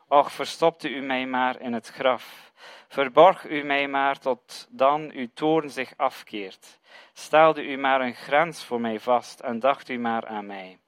Och, 0.09 0.33
verstopte 0.33 0.89
u 0.89 1.01
mij 1.01 1.27
maar 1.27 1.61
in 1.61 1.73
het 1.73 1.89
graf. 1.89 2.53
Verborg 2.89 3.49
u 3.49 3.63
mij 3.63 3.89
maar 3.89 4.19
tot 4.19 4.67
dan 4.71 5.11
uw 5.11 5.29
toorn 5.35 5.71
zich 5.71 5.93
afkeert. 5.97 6.81
Stelde 7.13 7.65
u 7.65 7.77
maar 7.77 8.01
een 8.01 8.15
grens 8.15 8.65
voor 8.65 8.81
mij 8.81 9.01
vast 9.01 9.41
en 9.41 9.59
dacht 9.59 9.89
u 9.89 9.99
maar 9.99 10.27
aan 10.27 10.47
mij. 10.47 10.79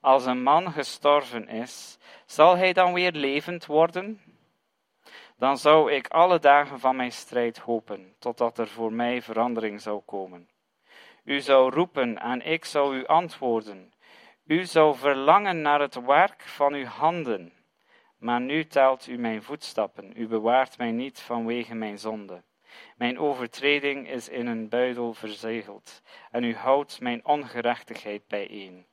Als 0.00 0.26
een 0.26 0.42
man 0.42 0.72
gestorven 0.72 1.48
is, 1.48 1.98
zal 2.26 2.56
hij 2.56 2.72
dan 2.72 2.92
weer 2.92 3.12
levend 3.12 3.66
worden? 3.66 4.20
Dan 5.36 5.58
zou 5.58 5.92
ik 5.92 6.08
alle 6.08 6.38
dagen 6.38 6.80
van 6.80 6.96
mijn 6.96 7.12
strijd 7.12 7.58
hopen, 7.58 8.14
totdat 8.18 8.58
er 8.58 8.68
voor 8.68 8.92
mij 8.92 9.22
verandering 9.22 9.80
zou 9.80 10.00
komen. 10.00 10.48
U 11.24 11.40
zou 11.40 11.70
roepen 11.70 12.18
en 12.18 12.46
ik 12.46 12.64
zou 12.64 12.96
u 12.96 13.06
antwoorden. 13.06 13.91
U 14.52 14.64
zou 14.64 14.96
verlangen 14.96 15.62
naar 15.62 15.80
het 15.80 16.04
werk 16.04 16.42
van 16.42 16.72
uw 16.74 16.84
handen. 16.84 17.52
Maar 18.18 18.40
nu 18.40 18.66
telt 18.66 19.06
u 19.06 19.18
mijn 19.18 19.42
voetstappen, 19.42 20.12
u 20.16 20.26
bewaart 20.26 20.78
mij 20.78 20.90
niet 20.90 21.20
vanwege 21.20 21.74
mijn 21.74 21.98
zonde. 21.98 22.42
Mijn 22.96 23.18
overtreding 23.18 24.08
is 24.08 24.28
in 24.28 24.46
een 24.46 24.68
buidel 24.68 25.14
verzegeld, 25.14 26.02
en 26.30 26.44
u 26.44 26.54
houdt 26.54 27.00
mijn 27.00 27.24
ongerechtigheid 27.24 28.26
bijeen. 28.26 28.86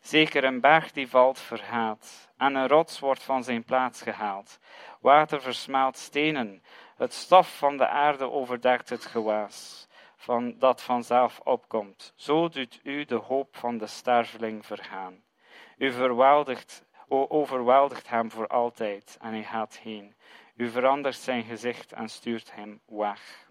Zeker 0.00 0.44
een 0.44 0.60
berg 0.60 0.92
die 0.92 1.08
valt 1.08 1.38
verhaat, 1.38 2.32
en 2.36 2.54
een 2.54 2.68
rots 2.68 2.98
wordt 2.98 3.22
van 3.22 3.44
zijn 3.44 3.64
plaats 3.64 4.02
gehaald. 4.02 4.58
Water 5.00 5.42
versmaalt 5.42 5.96
stenen, 5.96 6.62
het 6.96 7.12
stof 7.12 7.56
van 7.58 7.76
de 7.76 7.88
aarde 7.88 8.30
overdekt 8.30 8.88
het 8.88 9.06
gewaas, 9.06 9.88
van, 10.22 10.54
dat 10.58 10.82
vanzelf 10.82 11.40
opkomt. 11.44 12.12
Zo 12.16 12.48
doet 12.48 12.80
u 12.82 13.04
de 13.04 13.14
hoop 13.14 13.56
van 13.56 13.78
de 13.78 13.86
sterveling 13.86 14.66
vergaan. 14.66 15.22
U 15.76 15.92
overweldigt 17.08 18.08
hem 18.08 18.30
voor 18.30 18.46
altijd, 18.46 19.18
en 19.20 19.32
hij 19.32 19.42
gaat 19.42 19.78
heen. 19.78 20.14
U 20.56 20.70
verandert 20.70 21.16
zijn 21.16 21.44
gezicht 21.44 21.92
en 21.92 22.08
stuurt 22.08 22.54
hem 22.54 22.80
weg. 22.86 23.50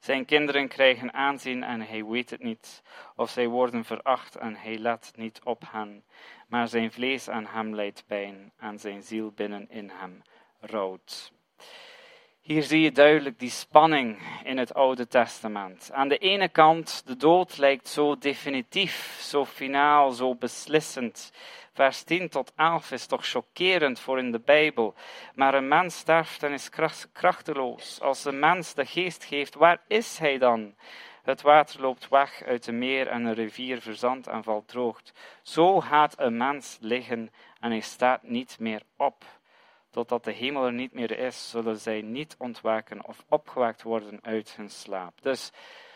Zijn 0.00 0.24
kinderen 0.24 0.68
krijgen 0.68 1.12
aanzien 1.12 1.62
en 1.62 1.80
hij 1.80 2.04
weet 2.04 2.30
het 2.30 2.42
niet, 2.42 2.82
of 3.16 3.30
zij 3.30 3.48
worden 3.48 3.84
veracht 3.84 4.36
en 4.36 4.56
hij 4.56 4.78
let 4.78 5.12
niet 5.16 5.40
op 5.44 5.62
hen. 5.66 6.04
Maar 6.48 6.68
zijn 6.68 6.92
vlees 6.92 7.28
aan 7.28 7.46
hem 7.46 7.74
leidt 7.74 8.04
pijn 8.06 8.52
en 8.56 8.78
zijn 8.78 9.02
ziel 9.02 9.30
binnen 9.30 9.70
in 9.70 9.90
hem 9.90 10.22
rouwt. 10.60 11.32
Hier 12.42 12.62
zie 12.62 12.80
je 12.80 12.92
duidelijk 12.92 13.38
die 13.38 13.50
spanning 13.50 14.18
in 14.44 14.58
het 14.58 14.74
Oude 14.74 15.06
Testament. 15.06 15.90
Aan 15.92 16.08
de 16.08 16.18
ene 16.18 16.48
kant, 16.48 17.02
de 17.06 17.16
dood 17.16 17.58
lijkt 17.58 17.88
zo 17.88 18.18
definitief, 18.18 19.18
zo 19.20 19.44
finaal, 19.44 20.10
zo 20.10 20.34
beslissend. 20.34 21.32
Vers 21.72 22.02
10 22.02 22.28
tot 22.28 22.52
11 22.56 22.90
is 22.90 23.06
toch 23.06 23.26
chockerend 23.26 24.00
voor 24.00 24.18
in 24.18 24.32
de 24.32 24.40
Bijbel. 24.40 24.94
Maar 25.34 25.54
een 25.54 25.68
mens 25.68 25.98
sterft 25.98 26.42
en 26.42 26.52
is 26.52 26.70
krachteloos. 27.12 28.00
Als 28.00 28.22
de 28.22 28.32
mens 28.32 28.74
de 28.74 28.86
geest 28.86 29.24
geeft, 29.24 29.54
waar 29.54 29.82
is 29.86 30.18
hij 30.18 30.38
dan? 30.38 30.74
Het 31.22 31.42
water 31.42 31.80
loopt 31.80 32.08
weg 32.08 32.42
uit 32.44 32.64
de 32.64 32.72
meer 32.72 33.06
en 33.08 33.24
een 33.24 33.34
rivier 33.34 33.80
verzandt 33.80 34.26
en 34.26 34.42
valt 34.42 34.68
droogt. 34.68 35.12
Zo 35.42 35.80
gaat 35.80 36.14
een 36.18 36.36
mens 36.36 36.78
liggen 36.80 37.30
en 37.60 37.70
hij 37.70 37.80
staat 37.80 38.22
niet 38.22 38.56
meer 38.58 38.82
op. 38.96 39.24
Totdat 39.92 40.24
de 40.24 40.32
hemel 40.32 40.64
er 40.64 40.72
niet 40.72 40.92
meer 40.92 41.18
is, 41.18 41.50
zullen 41.50 41.76
zij 41.76 42.02
niet 42.02 42.34
ontwaken 42.38 43.06
of 43.06 43.24
opgewekt 43.28 43.82
worden 43.82 44.18
uit 44.22 44.56
hun 44.56 44.70
slaap. 44.70 45.22
Dus 45.22 45.50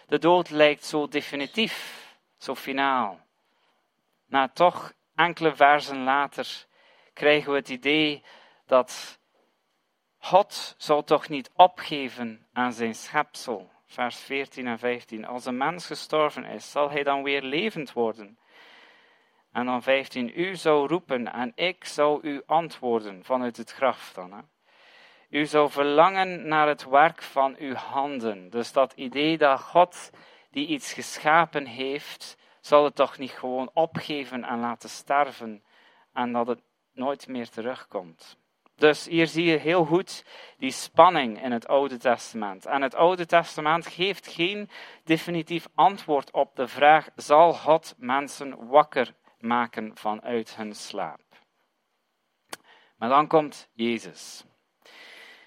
de 0.07 0.19
dood 0.19 0.51
lijkt 0.51 0.85
zo 0.85 1.09
definitief, 1.09 2.07
zo 2.39 2.55
finaal. 2.55 3.21
Maar 4.27 4.53
toch, 4.53 4.93
enkele 5.15 5.55
versen 5.55 6.03
later, 6.03 6.67
krijgen 7.13 7.51
we 7.51 7.59
het 7.59 7.69
idee 7.69 8.25
dat 8.67 9.19
God 10.19 10.75
zal 10.79 11.05
toch 11.05 11.29
niet 11.29 11.51
opgeven 11.55 12.47
aan 12.53 12.73
zijn 12.73 12.95
schepsel. 12.95 13.71
Vers 13.87 14.19
14 14.19 14.67
en 14.67 14.79
15. 14.79 15.25
Als 15.25 15.45
een 15.45 15.57
mens 15.57 15.87
gestorven 15.87 16.45
is, 16.45 16.71
zal 16.71 16.91
hij 16.91 17.03
dan 17.03 17.23
weer 17.23 17.43
levend 17.43 17.93
worden. 17.93 18.39
En 19.57 19.67
dan 19.67 19.83
15, 19.83 20.33
u 20.35 20.57
zou 20.57 20.87
roepen 20.87 21.33
en 21.33 21.53
ik 21.55 21.85
zou 21.85 22.21
u 22.23 22.43
antwoorden 22.47 23.25
vanuit 23.25 23.57
het 23.57 23.73
graf 23.73 24.13
dan. 24.15 24.33
Hè. 24.33 24.41
U 25.29 25.47
zou 25.47 25.71
verlangen 25.71 26.49
naar 26.49 26.69
het 26.69 26.89
werk 26.89 27.23
van 27.23 27.57
uw 27.59 27.75
handen. 27.75 28.51
Dus 28.51 28.73
dat 28.73 28.93
idee 28.93 29.39
dat 29.39 29.61
God 29.61 30.11
die 30.51 30.67
iets 30.67 30.93
geschapen 30.93 31.67
heeft, 31.67 32.39
zal 32.61 32.85
het 32.85 32.95
toch 32.95 33.19
niet 33.19 33.31
gewoon 33.31 33.71
opgeven 33.73 34.45
en 34.45 34.61
laten 34.61 34.89
sterven 34.89 35.63
en 36.13 36.33
dat 36.33 36.47
het 36.47 36.61
nooit 36.93 37.29
meer 37.29 37.49
terugkomt. 37.49 38.39
Dus 38.75 39.07
hier 39.07 39.27
zie 39.27 39.45
je 39.45 39.57
heel 39.57 39.85
goed 39.85 40.25
die 40.59 40.71
spanning 40.71 41.43
in 41.43 41.53
het 41.53 41.69
Oude 41.69 41.97
Testament. 41.97 42.67
En 42.67 42.83
het 42.83 42.95
Oude 42.95 43.27
Testament 43.27 43.87
geeft 43.87 44.27
geen 44.27 44.71
definitief 45.05 45.69
antwoord 45.75 46.31
op 46.31 46.57
de 46.57 46.69
vraag: 46.69 47.09
zal 47.15 47.53
God 47.53 47.95
mensen 47.99 48.67
wakker 48.69 49.15
maken 49.39 49.97
vanuit 49.97 50.57
hun 50.57 50.75
slaap. 50.75 51.21
Maar 52.97 53.09
dan 53.09 53.27
komt 53.27 53.69
Jezus. 53.73 54.45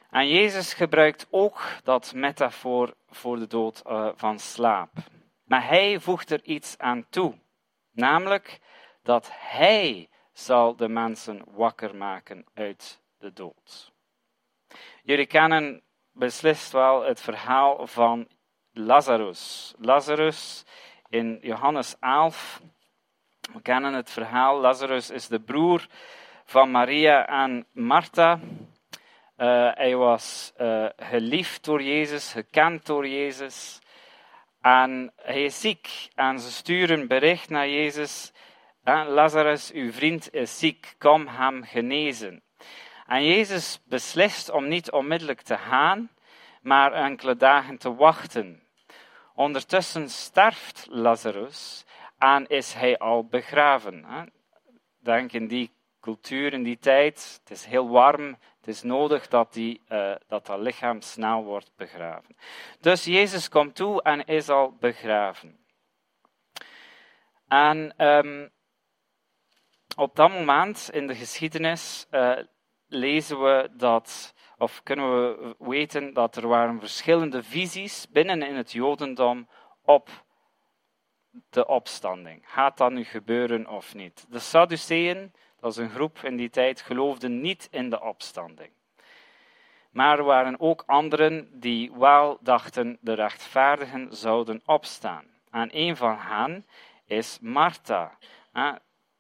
En 0.10 0.28
Jezus 0.28 0.74
gebruikt 0.74 1.28
ook 1.30 1.62
dat 1.84 2.14
metafoor 2.14 2.94
voor 3.08 3.40
de 3.40 3.48
dood 3.48 3.82
uh, 3.88 4.10
van 4.16 4.40
slaap. 4.40 4.92
Maar 5.44 5.68
hij 5.68 6.00
voegt 6.00 6.32
er 6.32 6.44
iets 6.44 6.78
aan 6.78 7.10
toe, 7.10 7.40
namelijk 7.92 8.60
dat 9.04 9.30
hij 9.34 10.10
zal 10.34 10.76
de 10.76 10.88
mensen 10.88 11.44
wakker 11.46 11.96
maken 11.96 12.46
uit 12.54 13.02
de 13.18 13.34
dood. 13.34 13.92
Jullie 15.04 15.26
kennen 15.26 15.84
beslist 16.12 16.72
wel 16.72 17.04
het 17.04 17.22
verhaal 17.22 17.88
van 17.88 18.28
Lazarus. 18.72 19.74
Lazarus 19.78 20.66
in 21.10 21.38
Johannes 21.42 21.96
11 22.00 22.62
we 23.54 23.62
kennen 23.62 23.94
het 23.94 24.12
verhaal. 24.12 24.60
Lazarus 24.60 25.10
is 25.10 25.28
de 25.28 25.40
broer 25.40 25.88
van 26.46 26.72
Maria 26.72 27.28
en 27.28 27.66
Martha. 27.72 28.40
Uh, 29.38 29.72
hij 29.74 29.96
was 29.96 30.54
uh, 30.62 30.86
geliefd 30.98 31.64
door 31.64 31.84
Jezus, 31.84 32.32
gekend 32.32 32.86
door 32.86 33.08
Jezus. 33.08 33.80
En 34.62 35.14
hij 35.16 35.44
is 35.44 35.62
ziek. 35.62 36.10
En 36.16 36.40
ze 36.40 36.52
sturen 36.52 37.08
bericht 37.08 37.50
naar 37.50 37.70
Jezus. 37.70 38.32
Lazarus, 38.84 39.72
uw 39.72 39.92
vriend, 39.92 40.34
is 40.34 40.60
ziek. 40.60 40.96
Kom 40.98 41.28
hem 41.28 41.64
genezen. 41.64 42.42
En 43.08 43.26
Jezus 43.26 43.80
beslist 43.86 44.50
om 44.50 44.68
niet 44.68 44.92
onmiddellijk 44.92 45.42
te 45.42 45.58
gaan, 45.58 46.10
maar 46.62 46.94
enkele 46.94 47.36
dagen 47.36 47.78
te 47.78 47.96
wachten. 47.96 48.64
Ondertussen 49.36 50.10
sterft 50.10 50.88
Lazarus 50.90 51.86
en 52.20 52.48
is 52.48 52.74
hij 52.74 52.98
al 52.98 53.26
begraven. 53.26 54.06
Denk 55.00 55.32
in 55.32 55.48
die 55.48 55.72
cultuur, 56.00 56.54
in 56.54 56.64
die 56.64 56.78
tijd, 56.78 57.40
het 57.40 57.52
is 57.52 57.66
heel 57.66 57.90
warm, 57.90 58.38
het 58.58 58.68
is 58.68 58.82
nodig 58.82 59.28
dat, 59.28 59.54
die, 59.54 59.82
uh, 59.90 60.16
dat 60.28 60.46
dat 60.46 60.60
lichaam 60.60 61.02
snel 61.02 61.44
wordt 61.44 61.72
begraven. 61.76 62.36
Dus 62.80 63.04
Jezus 63.04 63.50
komt 63.50 63.76
toe 63.76 64.02
en 64.02 64.26
is 64.26 64.50
al 64.50 64.72
begraven. 64.80 65.58
En 67.48 68.06
um, 68.06 68.50
op 69.96 70.16
dat 70.16 70.30
moment 70.30 70.90
in 70.94 71.08
de 71.08 71.16
geschiedenis 71.16 72.08
uh, 72.12 72.38
lezen 72.88 73.42
we 73.42 73.70
dat, 73.74 74.34
of 74.58 74.84
kunnen 74.84 75.12
we 75.12 75.56
weten 75.60 76.14
dat 76.14 76.36
er 76.36 76.48
waren 76.48 76.80
verschillende 76.80 77.44
visies 77.44 78.10
binnen 78.10 78.42
in 78.42 78.56
het 78.56 78.72
Jodendom 78.72 79.48
op 79.82 80.10
de 81.50 81.68
opstanding. 81.68 82.42
Gaat 82.46 82.78
dat 82.78 82.92
nu 82.92 83.04
gebeuren 83.04 83.68
of 83.68 83.94
niet? 83.94 84.26
De 84.30 84.40
Sadduceeën, 84.40 85.34
dat 85.60 85.72
is 85.72 85.78
een 85.78 85.90
groep 85.90 86.20
in 86.24 86.36
die 86.36 86.50
tijd, 86.50 86.82
geloofden 86.82 87.42
niet 87.42 87.68
in 87.72 87.90
de 87.90 88.02
opstanding. 88.02 88.70
Maar 89.90 90.18
er 90.18 90.24
waren 90.24 90.60
ook 90.60 90.84
anderen 90.86 91.60
die 91.60 91.92
wel 91.94 92.38
dachten 92.42 92.98
de 93.02 93.14
rechtvaardigen 93.14 94.16
zouden 94.16 94.62
opstaan. 94.66 95.26
En 95.52 95.70
een 95.72 95.98
van 95.98 96.18
hen 96.18 96.66
is 97.06 97.40
Martha, 97.42 98.18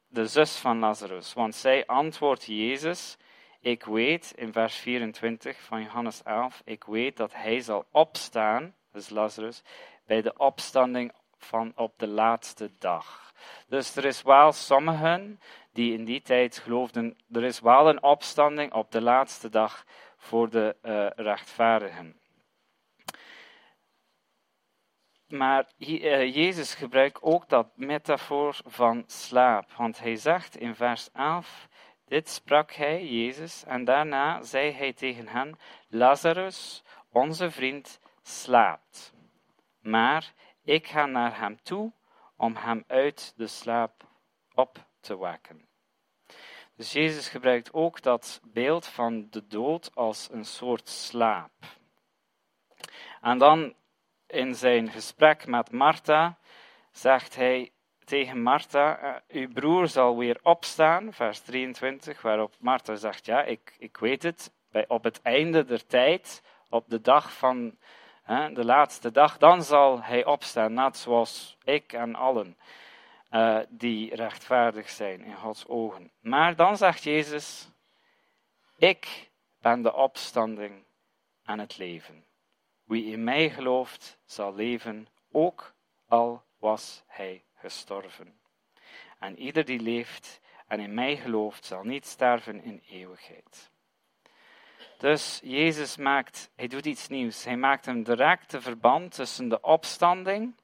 de 0.07 0.27
zus 0.27 0.55
van 0.57 0.79
Lazarus. 0.79 1.33
Want 1.33 1.55
zij 1.55 1.85
antwoordt 1.85 2.45
Jezus, 2.45 3.17
ik 3.59 3.83
weet, 3.83 4.33
in 4.35 4.51
vers 4.51 4.75
24 4.75 5.61
van 5.61 5.81
Johannes 5.83 6.23
11, 6.23 6.61
ik 6.65 6.83
weet 6.83 7.17
dat 7.17 7.33
hij 7.33 7.59
zal 7.59 7.85
opstaan, 7.91 8.75
dus 8.91 9.09
Lazarus, 9.09 9.61
bij 10.05 10.21
de 10.21 10.37
opstanding 10.37 11.11
van 11.39 11.71
op 11.75 11.93
de 11.99 12.07
laatste 12.07 12.71
dag. 12.79 13.33
Dus 13.67 13.95
er 13.95 14.05
is 14.05 14.21
wel 14.21 14.51
sommigen 14.51 15.39
die 15.71 15.93
in 15.93 16.05
die 16.05 16.21
tijd 16.21 16.57
geloofden, 16.57 17.17
er 17.31 17.43
is 17.43 17.59
wel 17.59 17.89
een 17.89 18.03
opstanding 18.03 18.73
op 18.73 18.91
de 18.91 19.01
laatste 19.01 19.49
dag 19.49 19.85
voor 20.17 20.49
de 20.49 20.75
uh, 20.83 21.07
rechtvaardigen. 21.15 22.19
Maar 25.27 25.67
uh, 25.77 26.35
Jezus 26.35 26.73
gebruikt 26.73 27.21
ook 27.21 27.49
dat 27.49 27.67
metafoor 27.75 28.57
van 28.65 29.03
slaap, 29.07 29.71
want 29.71 29.99
hij 29.99 30.15
zegt 30.15 30.57
in 30.57 30.75
vers 30.75 31.09
11, 31.13 31.67
dit 32.05 32.29
sprak 32.29 32.71
hij, 32.71 33.05
Jezus, 33.05 33.63
en 33.63 33.83
daarna 33.83 34.43
zei 34.43 34.71
hij 34.71 34.93
tegen 34.93 35.27
hen, 35.27 35.57
Lazarus, 35.87 36.83
onze 37.11 37.51
vriend, 37.51 37.99
slaapt. 38.21 39.13
Maar 39.81 40.33
ik 40.69 40.87
ga 40.87 41.05
naar 41.05 41.39
hem 41.39 41.61
toe 41.63 41.91
om 42.35 42.55
hem 42.55 42.83
uit 42.87 43.33
de 43.35 43.47
slaap 43.47 44.07
op 44.53 44.77
te 44.99 45.19
wekken. 45.19 45.67
Dus 46.75 46.91
Jezus 46.91 47.29
gebruikt 47.29 47.73
ook 47.73 48.01
dat 48.01 48.41
beeld 48.43 48.87
van 48.87 49.27
de 49.29 49.47
dood 49.47 49.95
als 49.95 50.29
een 50.31 50.45
soort 50.45 50.89
slaap. 50.89 51.51
En 53.21 53.37
dan 53.37 53.73
in 54.27 54.55
zijn 54.55 54.91
gesprek 54.91 55.47
met 55.47 55.71
Martha 55.71 56.37
zegt 56.91 57.35
hij 57.35 57.71
tegen 58.05 58.41
Martha: 58.41 58.99
eh, 58.99 59.41
Uw 59.41 59.51
broer 59.53 59.87
zal 59.87 60.17
weer 60.17 60.39
opstaan, 60.43 61.13
vers 61.13 61.39
23, 61.39 62.21
waarop 62.21 62.55
Martha 62.59 62.95
zegt: 62.95 63.25
Ja, 63.25 63.43
ik, 63.43 63.75
ik 63.79 63.97
weet 63.97 64.23
het, 64.23 64.53
bij, 64.71 64.87
op 64.87 65.03
het 65.03 65.21
einde 65.21 65.63
der 65.63 65.85
tijd, 65.85 66.43
op 66.69 66.89
de 66.89 67.01
dag 67.01 67.37
van 67.37 67.77
de 68.29 68.65
laatste 68.65 69.11
dag, 69.11 69.37
dan 69.37 69.63
zal 69.63 70.01
hij 70.03 70.25
opstaan, 70.25 70.73
net 70.73 70.97
zoals 70.97 71.57
ik 71.63 71.93
en 71.93 72.15
allen. 72.15 72.57
eh, 73.29 73.59
die 73.69 74.15
rechtvaardig 74.15 74.89
zijn 74.89 75.21
in 75.21 75.35
Gods 75.35 75.67
ogen. 75.67 76.11
Maar 76.19 76.55
dan 76.55 76.77
zegt 76.77 77.03
Jezus: 77.03 77.69
Ik 78.77 79.29
ben 79.61 79.81
de 79.81 79.93
opstanding 79.93 80.83
en 81.43 81.59
het 81.59 81.77
leven. 81.77 82.25
Wie 82.83 83.11
in 83.11 83.23
mij 83.23 83.49
gelooft, 83.49 84.19
zal 84.25 84.55
leven, 84.55 85.07
ook 85.31 85.73
al 86.07 86.43
was 86.59 87.03
hij 87.07 87.43
gestorven. 87.55 88.39
En 89.19 89.39
ieder 89.39 89.65
die 89.65 89.79
leeft 89.79 90.41
en 90.67 90.79
in 90.79 90.93
mij 90.93 91.17
gelooft, 91.17 91.65
zal 91.65 91.83
niet 91.83 92.05
sterven 92.05 92.63
in 92.63 92.83
eeuwigheid. 92.89 93.71
Dus 94.99 95.39
Jezus 95.43 95.97
maakt, 95.97 96.49
hij 96.55 96.67
doet 96.67 96.85
iets 96.85 97.07
nieuws. 97.07 97.43
Hij 97.43 97.57
maakt 97.57 97.85
een 97.85 98.03
directe 98.03 98.61
verband 98.61 99.13
tussen 99.15 99.49
de 99.49 99.61
opstanding 99.61 100.55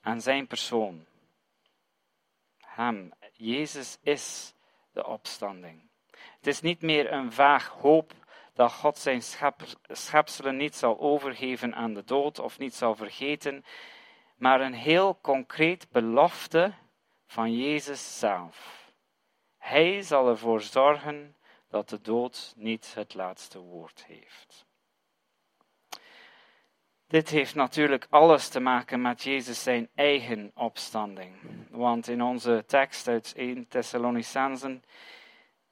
en 0.00 0.20
zijn 0.20 0.46
persoon. 0.46 1.04
Hem, 2.60 3.12
Jezus 3.32 3.98
is 4.02 4.54
de 4.92 5.06
opstanding. 5.06 5.80
Het 6.10 6.46
is 6.46 6.60
niet 6.60 6.82
meer 6.82 7.12
een 7.12 7.32
vaag 7.32 7.68
hoop 7.68 8.12
dat 8.52 8.72
God 8.72 8.98
zijn 8.98 9.22
schepselen 9.88 10.56
niet 10.56 10.76
zal 10.76 11.00
overgeven 11.00 11.74
aan 11.74 11.94
de 11.94 12.04
dood 12.04 12.38
of 12.38 12.58
niet 12.58 12.74
zal 12.74 12.94
vergeten, 12.94 13.64
maar 14.36 14.60
een 14.60 14.74
heel 14.74 15.18
concreet 15.20 15.90
belofte 15.90 16.72
van 17.26 17.56
Jezus 17.56 18.18
zelf. 18.18 18.86
Hij 19.58 20.02
zal 20.02 20.28
ervoor 20.28 20.60
zorgen 20.60 21.36
dat 21.68 21.88
de 21.88 22.00
dood 22.00 22.52
niet 22.56 22.94
het 22.94 23.14
laatste 23.14 23.58
woord 23.58 24.04
heeft. 24.06 24.66
Dit 27.06 27.28
heeft 27.28 27.54
natuurlijk 27.54 28.06
alles 28.10 28.48
te 28.48 28.60
maken 28.60 29.00
met 29.00 29.22
Jezus 29.22 29.62
zijn 29.62 29.88
eigen 29.94 30.50
opstanding. 30.54 31.34
Want 31.70 32.08
in 32.08 32.22
onze 32.22 32.64
tekst 32.66 33.08
uit 33.08 33.32
1 33.36 33.68
Thessalonicensen 33.68 34.84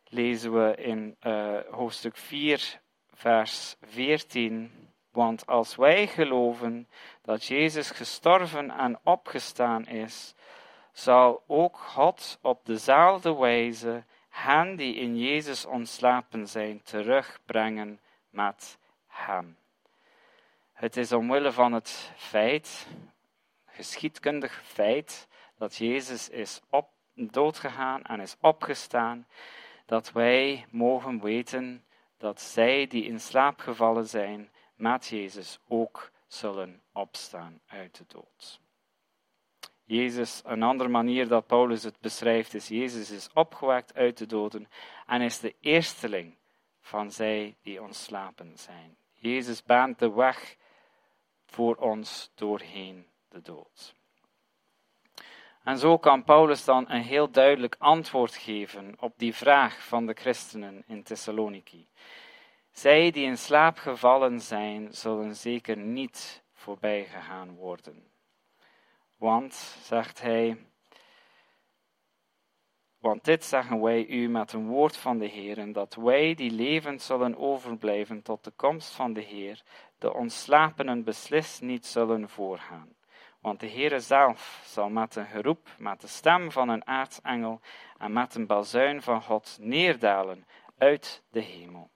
lezen 0.05 0.53
we 0.53 0.75
in 0.77 1.17
uh, 1.23 1.59
hoofdstuk 1.71 2.17
4, 2.17 2.81
vers 3.13 3.77
14. 3.83 4.71
Want 5.11 5.47
als 5.47 5.77
wij 5.77 6.07
geloven 6.07 6.89
dat 7.23 7.45
Jezus 7.45 7.91
gestorven 7.91 8.71
en 8.71 8.99
opgestaan 9.03 9.87
is, 9.87 10.35
zal 10.93 11.43
ook 11.47 11.79
God 11.79 12.39
op 12.43 12.67
dezelfde 12.67 13.35
wijze 13.35 14.05
hen 14.37 14.77
die 14.77 14.95
in 14.95 15.19
Jezus 15.19 15.65
ontslapen 15.65 16.49
zijn 16.49 16.83
terugbrengen 16.83 18.01
met 18.31 18.79
hem. 19.07 19.57
Het 20.73 20.97
is 20.97 21.13
omwille 21.13 21.53
van 21.53 21.73
het 21.73 22.13
feit, 22.17 22.87
geschiedkundig 23.67 24.63
feit, 24.65 25.29
dat 25.59 25.77
Jezus 25.77 26.29
is 26.29 26.61
op, 26.71 26.89
doodgegaan 27.15 28.03
en 28.03 28.21
is 28.21 28.37
opgestaan, 28.41 29.27
dat 29.87 30.13
wij 30.13 30.67
mogen 30.71 31.21
weten 31.21 31.85
dat 32.19 32.41
zij 32.41 32.87
die 32.87 33.05
in 33.05 33.21
slaap 33.21 33.61
gevallen 33.61 34.09
zijn 34.09 34.51
met 34.75 35.07
Jezus 35.07 35.59
ook 35.69 36.11
zullen 36.27 36.83
opstaan 36.93 37.61
uit 37.67 37.97
de 37.97 38.05
dood. 38.07 38.61
Jezus, 39.89 40.43
een 40.45 40.63
andere 40.63 40.89
manier 40.89 41.29
dat 41.29 41.47
Paulus 41.47 41.83
het 41.83 42.01
beschrijft, 42.01 42.55
is 42.55 42.69
Jezus 42.69 43.11
is 43.11 43.29
opgewekt 43.35 43.95
uit 43.95 44.19
de 44.19 44.27
doden 44.27 44.69
en 45.07 45.21
is 45.21 45.39
de 45.39 45.55
eersteling 45.61 46.35
van 46.81 47.11
zij 47.11 47.57
die 47.63 47.83
ontslapen 47.83 48.53
zijn. 48.59 48.97
Jezus 49.13 49.63
baant 49.63 49.99
de 49.99 50.13
weg 50.13 50.57
voor 51.47 51.75
ons 51.77 52.31
doorheen 52.35 53.07
de 53.29 53.43
dood. 53.43 53.95
En 55.65 55.79
zo 55.79 55.99
kan 55.99 56.25
Paulus 56.25 56.65
dan 56.65 56.91
een 56.91 57.03
heel 57.03 57.31
duidelijk 57.31 57.77
antwoord 57.79 58.35
geven 58.35 58.97
op 59.01 59.13
die 59.17 59.35
vraag 59.35 59.87
van 59.87 60.07
de 60.07 60.15
christenen 60.15 60.85
in 60.87 61.03
Thessaloniki. 61.03 61.89
Zij 62.73 63.11
die 63.11 63.25
in 63.25 63.39
slaap 63.39 63.79
gevallen 63.79 64.41
zijn, 64.41 64.93
zullen 64.93 65.37
zeker 65.37 65.77
niet 65.77 66.43
voorbij 66.53 67.05
gegaan 67.05 67.55
worden. 67.55 68.16
Want, 69.17 69.55
zegt 69.83 70.21
hij, 70.21 70.67
want 72.99 73.25
dit 73.25 73.45
zeggen 73.45 73.81
wij 73.81 74.07
u 74.07 74.29
met 74.29 74.53
een 74.53 74.67
woord 74.67 74.97
van 74.97 75.19
de 75.19 75.27
Heer, 75.27 75.73
dat 75.73 75.95
wij 75.95 76.35
die 76.35 76.51
levend 76.51 77.03
zullen 77.03 77.39
overblijven 77.39 78.23
tot 78.23 78.45
de 78.45 78.51
komst 78.51 78.95
van 78.95 79.13
de 79.13 79.21
Heer, 79.21 79.63
de 79.99 80.15
ontslapenen 80.15 81.05
beslist 81.05 81.63
niet 81.63 81.87
zullen 81.87 82.29
voorgaan. 82.29 82.95
Want 83.41 83.61
de 83.61 83.71
Heere 83.71 84.01
zelf 84.01 84.63
zal 84.65 84.89
met 84.89 85.17
een 85.17 85.27
geroep, 85.27 85.69
met 85.79 86.01
de 86.01 86.07
stem 86.07 86.51
van 86.51 86.69
een 86.69 86.87
aartsengel 86.87 87.61
en 87.99 88.13
met 88.13 88.35
een 88.35 88.47
bazuin 88.47 89.03
van 89.03 89.23
God 89.23 89.57
neerdalen 89.61 90.47
uit 90.79 91.23
de 91.31 91.41
hemel. 91.41 91.91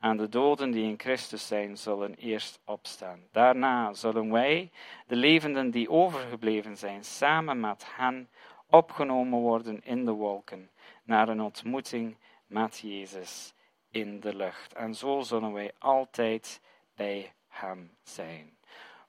En 0.00 0.16
de 0.16 0.28
doden 0.28 0.70
die 0.70 0.84
in 0.84 0.98
Christus 0.98 1.46
zijn, 1.46 1.76
zullen 1.76 2.14
eerst 2.14 2.60
opstaan. 2.64 3.20
Daarna 3.32 3.92
zullen 3.92 4.30
wij, 4.32 4.70
de 5.06 5.16
levenden 5.16 5.70
die 5.70 5.90
overgebleven 5.90 6.76
zijn, 6.76 7.04
samen 7.04 7.60
met 7.60 7.84
hen 7.96 8.28
opgenomen 8.66 9.38
worden 9.38 9.84
in 9.84 10.04
de 10.04 10.12
wolken, 10.12 10.70
naar 11.04 11.28
een 11.28 11.40
ontmoeting 11.40 12.16
met 12.46 12.78
Jezus 12.78 13.54
in 13.90 14.20
de 14.20 14.36
lucht. 14.36 14.72
En 14.72 14.94
zo 14.94 15.20
zullen 15.20 15.52
wij 15.52 15.72
altijd 15.78 16.60
bij 16.94 17.32
Hem 17.48 17.90
zijn. 18.02 18.56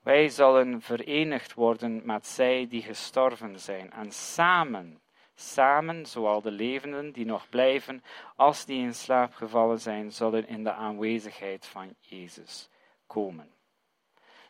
Wij 0.02 0.30
zullen 0.30 0.82
verenigd 0.82 1.54
worden 1.54 2.02
met 2.06 2.28
zij 2.28 2.68
die 2.68 2.82
gestorven 2.82 3.60
zijn 3.60 3.92
en 3.92 4.12
samen 4.12 5.02
Samen, 5.42 6.06
zowel 6.06 6.42
de 6.42 6.52
levenden 6.52 7.12
die 7.12 7.26
nog 7.26 7.50
blijven, 7.50 8.04
als 8.36 8.66
die 8.66 8.82
in 8.82 8.94
slaap 8.94 9.34
gevallen 9.34 9.80
zijn, 9.80 10.12
zullen 10.12 10.48
in 10.48 10.64
de 10.64 10.72
aanwezigheid 10.72 11.66
van 11.66 11.96
Jezus 12.00 12.70
komen. 13.08 13.52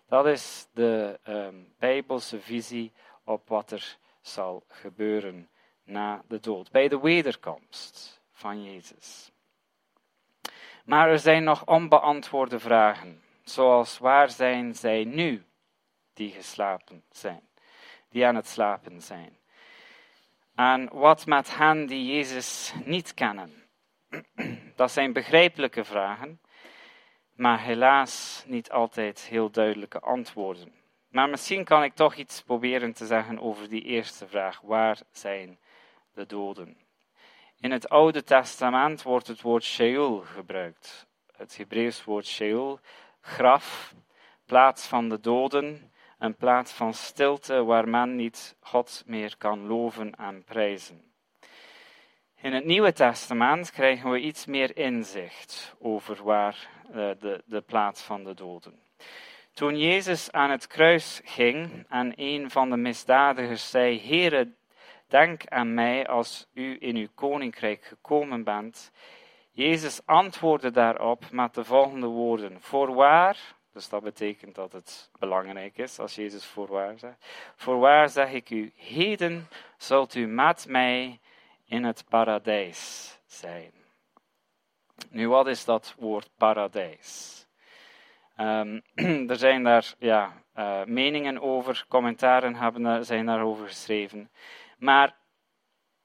Dat 0.07 0.27
is 0.27 0.67
de 0.73 1.19
um, 1.27 1.73
Bijbelse 1.79 2.39
visie 2.39 2.91
op 3.23 3.47
wat 3.47 3.71
er 3.71 3.97
zal 4.21 4.63
gebeuren 4.67 5.49
na 5.83 6.23
de 6.27 6.39
dood, 6.39 6.71
bij 6.71 6.87
de 6.87 6.99
wederkomst 6.99 8.21
van 8.31 8.63
Jezus. 8.63 9.31
Maar 10.85 11.09
er 11.09 11.19
zijn 11.19 11.43
nog 11.43 11.65
onbeantwoorde 11.65 12.59
vragen, 12.59 13.21
zoals 13.43 13.97
waar 13.97 14.29
zijn 14.29 14.75
zij 14.75 15.03
nu 15.03 15.45
die 16.13 16.31
geslapen 16.31 17.03
zijn, 17.09 17.47
die 18.09 18.25
aan 18.25 18.35
het 18.35 18.47
slapen 18.47 19.01
zijn? 19.01 19.40
En 20.55 20.89
wat 20.93 21.25
met 21.25 21.57
hen 21.57 21.85
die 21.85 22.13
Jezus 22.13 22.73
niet 22.85 23.13
kennen? 23.13 23.53
Dat 24.75 24.91
zijn 24.91 25.13
begrijpelijke 25.13 25.83
vragen, 25.83 26.41
maar 27.35 27.61
helaas 27.61 28.43
niet 28.47 28.71
altijd 28.71 29.19
heel 29.19 29.49
duidelijke 29.49 29.99
antwoorden. 29.99 30.73
Maar 31.09 31.29
misschien 31.29 31.63
kan 31.63 31.83
ik 31.83 31.93
toch 31.93 32.15
iets 32.15 32.41
proberen 32.41 32.93
te 32.93 33.05
zeggen 33.05 33.39
over 33.39 33.69
die 33.69 33.83
eerste 33.83 34.27
vraag: 34.27 34.61
waar 34.61 34.99
zijn 35.11 35.59
de 36.13 36.25
doden? 36.25 36.77
In 37.59 37.71
het 37.71 37.89
Oude 37.89 38.23
Testament 38.23 39.01
wordt 39.01 39.27
het 39.27 39.41
woord 39.41 39.63
Sheol 39.63 40.17
gebruikt. 40.17 41.07
Het 41.35 41.57
Hebreeuws 41.57 42.03
woord 42.03 42.27
Sheol, 42.27 42.79
graf, 43.21 43.93
plaats 44.45 44.87
van 44.87 45.09
de 45.09 45.19
doden, 45.19 45.90
een 46.21 46.35
plaats 46.35 46.71
van 46.71 46.93
stilte 46.93 47.63
waar 47.63 47.89
men 47.89 48.15
niet 48.15 48.55
God 48.59 49.03
meer 49.05 49.37
kan 49.37 49.67
loven 49.67 50.15
en 50.15 50.43
prijzen. 50.43 51.01
In 52.41 52.53
het 52.53 52.65
Nieuwe 52.65 52.93
Testament 52.93 53.71
krijgen 53.71 54.11
we 54.11 54.19
iets 54.19 54.45
meer 54.45 54.77
inzicht 54.77 55.75
over 55.79 56.23
waar 56.23 56.69
uh, 56.89 56.95
de, 56.95 57.43
de 57.45 57.61
plaats 57.61 58.01
van 58.01 58.23
de 58.23 58.33
doden. 58.33 58.79
Toen 59.53 59.77
Jezus 59.77 60.31
aan 60.31 60.49
het 60.49 60.67
kruis 60.67 61.21
ging 61.23 61.85
en 61.89 62.13
een 62.15 62.51
van 62.51 62.69
de 62.69 62.77
misdadigers 62.77 63.69
zei: 63.69 64.01
Heere, 64.07 64.53
denk 65.07 65.45
aan 65.47 65.73
mij 65.73 66.07
als 66.07 66.47
u 66.53 66.77
in 66.79 66.95
uw 66.95 67.09
koninkrijk 67.15 67.83
gekomen 67.83 68.43
bent. 68.43 68.91
Jezus 69.51 70.05
antwoordde 70.05 70.71
daarop 70.71 71.31
met 71.31 71.53
de 71.53 71.63
volgende 71.63 72.07
woorden: 72.07 72.61
Voorwaar, 72.61 73.59
dus 73.73 73.89
dat 73.89 74.03
betekent 74.03 74.55
dat 74.55 74.71
het 74.71 75.09
belangrijk 75.19 75.77
is 75.77 75.99
als 75.99 76.15
Jezus 76.15 76.45
voorwaar 76.45 76.99
zegt. 76.99 77.25
Voorwaar 77.55 78.09
zeg 78.09 78.31
ik 78.31 78.49
u, 78.49 78.71
heden 78.75 79.47
zult 79.77 80.15
u 80.15 80.25
met 80.25 80.65
mij 80.67 81.19
in 81.65 81.83
het 81.83 82.05
paradijs 82.09 83.11
zijn. 83.25 83.71
Nu, 85.09 85.29
wat 85.29 85.47
is 85.47 85.65
dat 85.65 85.95
woord 85.97 86.29
paradijs? 86.37 87.39
Um, 88.37 88.81
er 89.29 89.35
zijn 89.35 89.63
daar 89.63 89.93
ja, 89.99 90.41
uh, 90.55 90.83
meningen 90.83 91.41
over, 91.41 91.85
commentaren 91.87 92.55
hebben, 92.55 93.05
zijn 93.05 93.25
daarover 93.25 93.67
geschreven. 93.67 94.31
Maar 94.77 95.15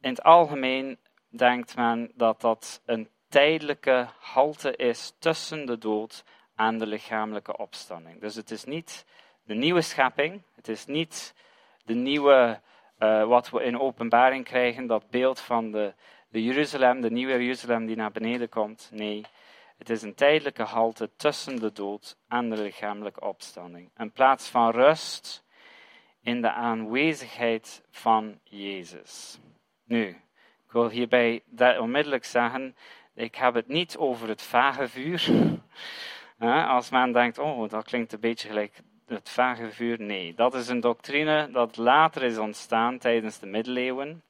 in 0.01 0.11
het 0.11 0.23
algemeen 0.23 0.99
denkt 1.29 1.77
men 1.77 2.13
dat 2.15 2.41
dat 2.41 2.83
een 2.85 3.09
tijdelijke 3.29 4.09
halte 4.19 4.77
is 4.77 5.15
tussen 5.19 5.67
de 5.67 5.79
dood 5.79 6.25
aan 6.57 6.79
de 6.79 6.87
lichamelijke 6.87 7.57
opstanding. 7.57 8.21
Dus 8.21 8.35
het 8.35 8.51
is 8.51 8.65
niet 8.65 9.07
de 9.45 9.55
nieuwe 9.55 9.81
schepping, 9.81 10.43
het 10.55 10.69
is 10.69 10.87
niet 10.87 11.35
de 11.85 11.95
nieuwe 11.95 12.61
eh, 12.99 13.25
wat 13.25 13.51
we 13.51 13.63
in 13.63 13.81
openbaring 13.81 14.45
krijgen, 14.45 14.87
dat 14.87 15.11
beeld 15.11 15.41
van 15.41 15.71
de, 15.71 15.95
de 16.29 16.45
Jeruzalem, 16.45 17.01
de 17.01 17.11
nieuwe 17.11 17.33
Jeruzalem 17.33 17.87
die 17.87 17.97
naar 17.97 18.13
beneden 18.13 18.49
komt. 18.49 18.89
Nee, 18.93 19.25
het 19.79 19.91
is 19.91 20.03
een 20.03 20.15
tijdelijke 20.15 20.63
halte 20.63 21.11
tussen 21.17 21.61
de 21.61 21.73
dood 21.73 22.17
en 22.29 22.51
de 22.51 22.57
lichamelijke 22.57 23.21
opstanding. 23.21 23.91
Een 23.97 24.13
plaats 24.13 24.49
van 24.49 24.71
rust 24.71 25.45
in 26.21 26.41
de 26.41 26.51
aanwezigheid 26.51 27.83
van 27.91 28.39
Jezus. 28.43 29.39
Nu, 29.85 30.09
ik 30.67 30.73
wil 30.73 30.89
hierbij 30.89 31.43
onmiddellijk 31.79 32.25
zeggen, 32.25 32.77
ik 33.15 33.35
heb 33.35 33.55
het 33.55 33.69
niet 33.69 33.97
over 33.97 34.29
het 34.29 34.43
vage 34.43 34.89
vuur. 34.89 35.29
Als 36.39 36.91
men 36.91 37.13
denkt, 37.13 37.39
oh, 37.39 37.69
dat 37.69 37.85
klinkt 37.85 38.13
een 38.13 38.21
beetje 38.21 38.49
gelijk 38.49 38.81
het 39.07 39.31
vage 39.31 39.71
vuur. 39.71 40.01
Nee, 40.01 40.35
dat 40.35 40.55
is 40.55 40.69
een 40.69 40.81
doctrine 40.81 41.51
dat 41.51 41.77
later 41.77 42.23
is 42.23 42.39
ontstaan 42.39 42.99
tijdens 42.99 43.39
de 43.39 43.47
middeleeuwen. 43.47 44.23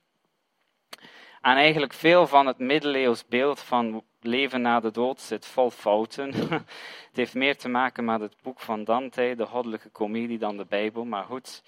En 1.41 1.57
eigenlijk 1.57 1.93
veel 1.93 2.27
van 2.27 2.47
het 2.47 2.59
middeleeuws 2.59 3.27
beeld 3.27 3.61
van 3.61 4.03
leven 4.21 4.61
na 4.61 4.81
de 4.81 4.91
dood 4.91 5.21
zit 5.21 5.47
vol 5.47 5.71
fouten. 5.71 6.33
het 7.09 7.13
heeft 7.13 7.35
meer 7.35 7.57
te 7.57 7.69
maken 7.69 8.05
met 8.05 8.21
het 8.21 8.37
boek 8.43 8.61
van 8.61 8.85
Dante, 8.85 9.35
de 9.37 9.47
goddelijke 9.47 9.89
komedie, 9.89 10.39
dan 10.39 10.57
de 10.57 10.67
Bijbel. 10.69 11.05
Maar 11.05 11.25
goed, 11.25 11.63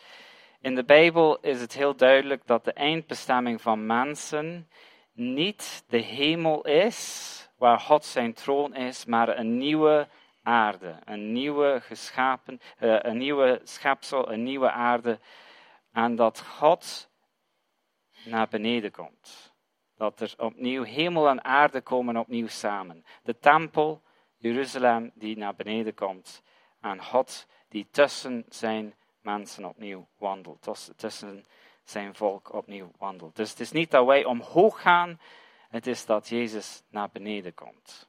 in 0.61 0.75
de 0.75 0.85
Bijbel 0.85 1.39
is 1.41 1.61
het 1.61 1.75
heel 1.75 1.97
duidelijk 1.97 2.47
dat 2.47 2.65
de 2.65 2.73
eindbestemming 2.73 3.63
van 3.63 3.87
mensen 3.87 4.69
niet 5.13 5.85
de 5.89 5.99
hemel 5.99 6.67
is, 6.67 7.49
waar 7.59 7.81
God 7.81 8.05
zijn 8.05 8.33
troon 8.33 8.75
is, 8.75 9.05
maar 9.05 9.39
een 9.39 9.59
nieuwe 9.59 10.09
aarde, 10.49 10.97
een 11.05 11.33
nieuwe 11.33 11.81
geschapen, 11.81 12.61
eh, 12.79 12.99
een 13.01 13.19
nieuwe 13.19 13.61
schepsel, 13.65 14.33
een 14.33 14.43
nieuwe 14.43 14.71
aarde. 14.71 15.19
En 15.93 16.17
dat 16.17 16.41
God 16.41 17.09
naar 18.25 18.49
beneden 18.49 18.91
komt. 18.91 19.53
Dat 19.97 20.21
er 20.21 20.35
opnieuw 20.39 20.83
hemel 20.83 21.29
en 21.29 21.45
aarde 21.45 21.81
komen 21.81 22.17
opnieuw 22.17 22.47
samen. 22.47 23.05
De 23.23 23.39
tempel, 23.39 24.03
Jeruzalem, 24.37 25.11
die 25.15 25.37
naar 25.37 25.55
beneden 25.55 25.95
komt. 25.95 26.43
En 26.81 27.03
God 27.05 27.47
die 27.69 27.89
tussen 27.91 28.45
zijn 28.49 28.95
mensen 29.23 29.65
opnieuw 29.65 30.07
wandelt. 30.19 30.63
tuss- 30.63 30.91
Tussen 30.97 31.47
zijn 31.85 32.15
volk 32.15 32.53
opnieuw 32.53 32.91
wandelt. 32.99 33.37
Dus 33.37 33.51
het 33.51 33.61
is 33.61 33.73
niet 33.73 33.91
dat 33.91 34.07
wij 34.07 34.25
omhoog 34.25 34.81
gaan, 34.83 35.21
het 35.69 35.87
is 35.87 36.07
dat 36.07 36.29
Jezus 36.29 36.83
naar 36.91 37.09
beneden 37.13 37.55
komt. 37.55 38.08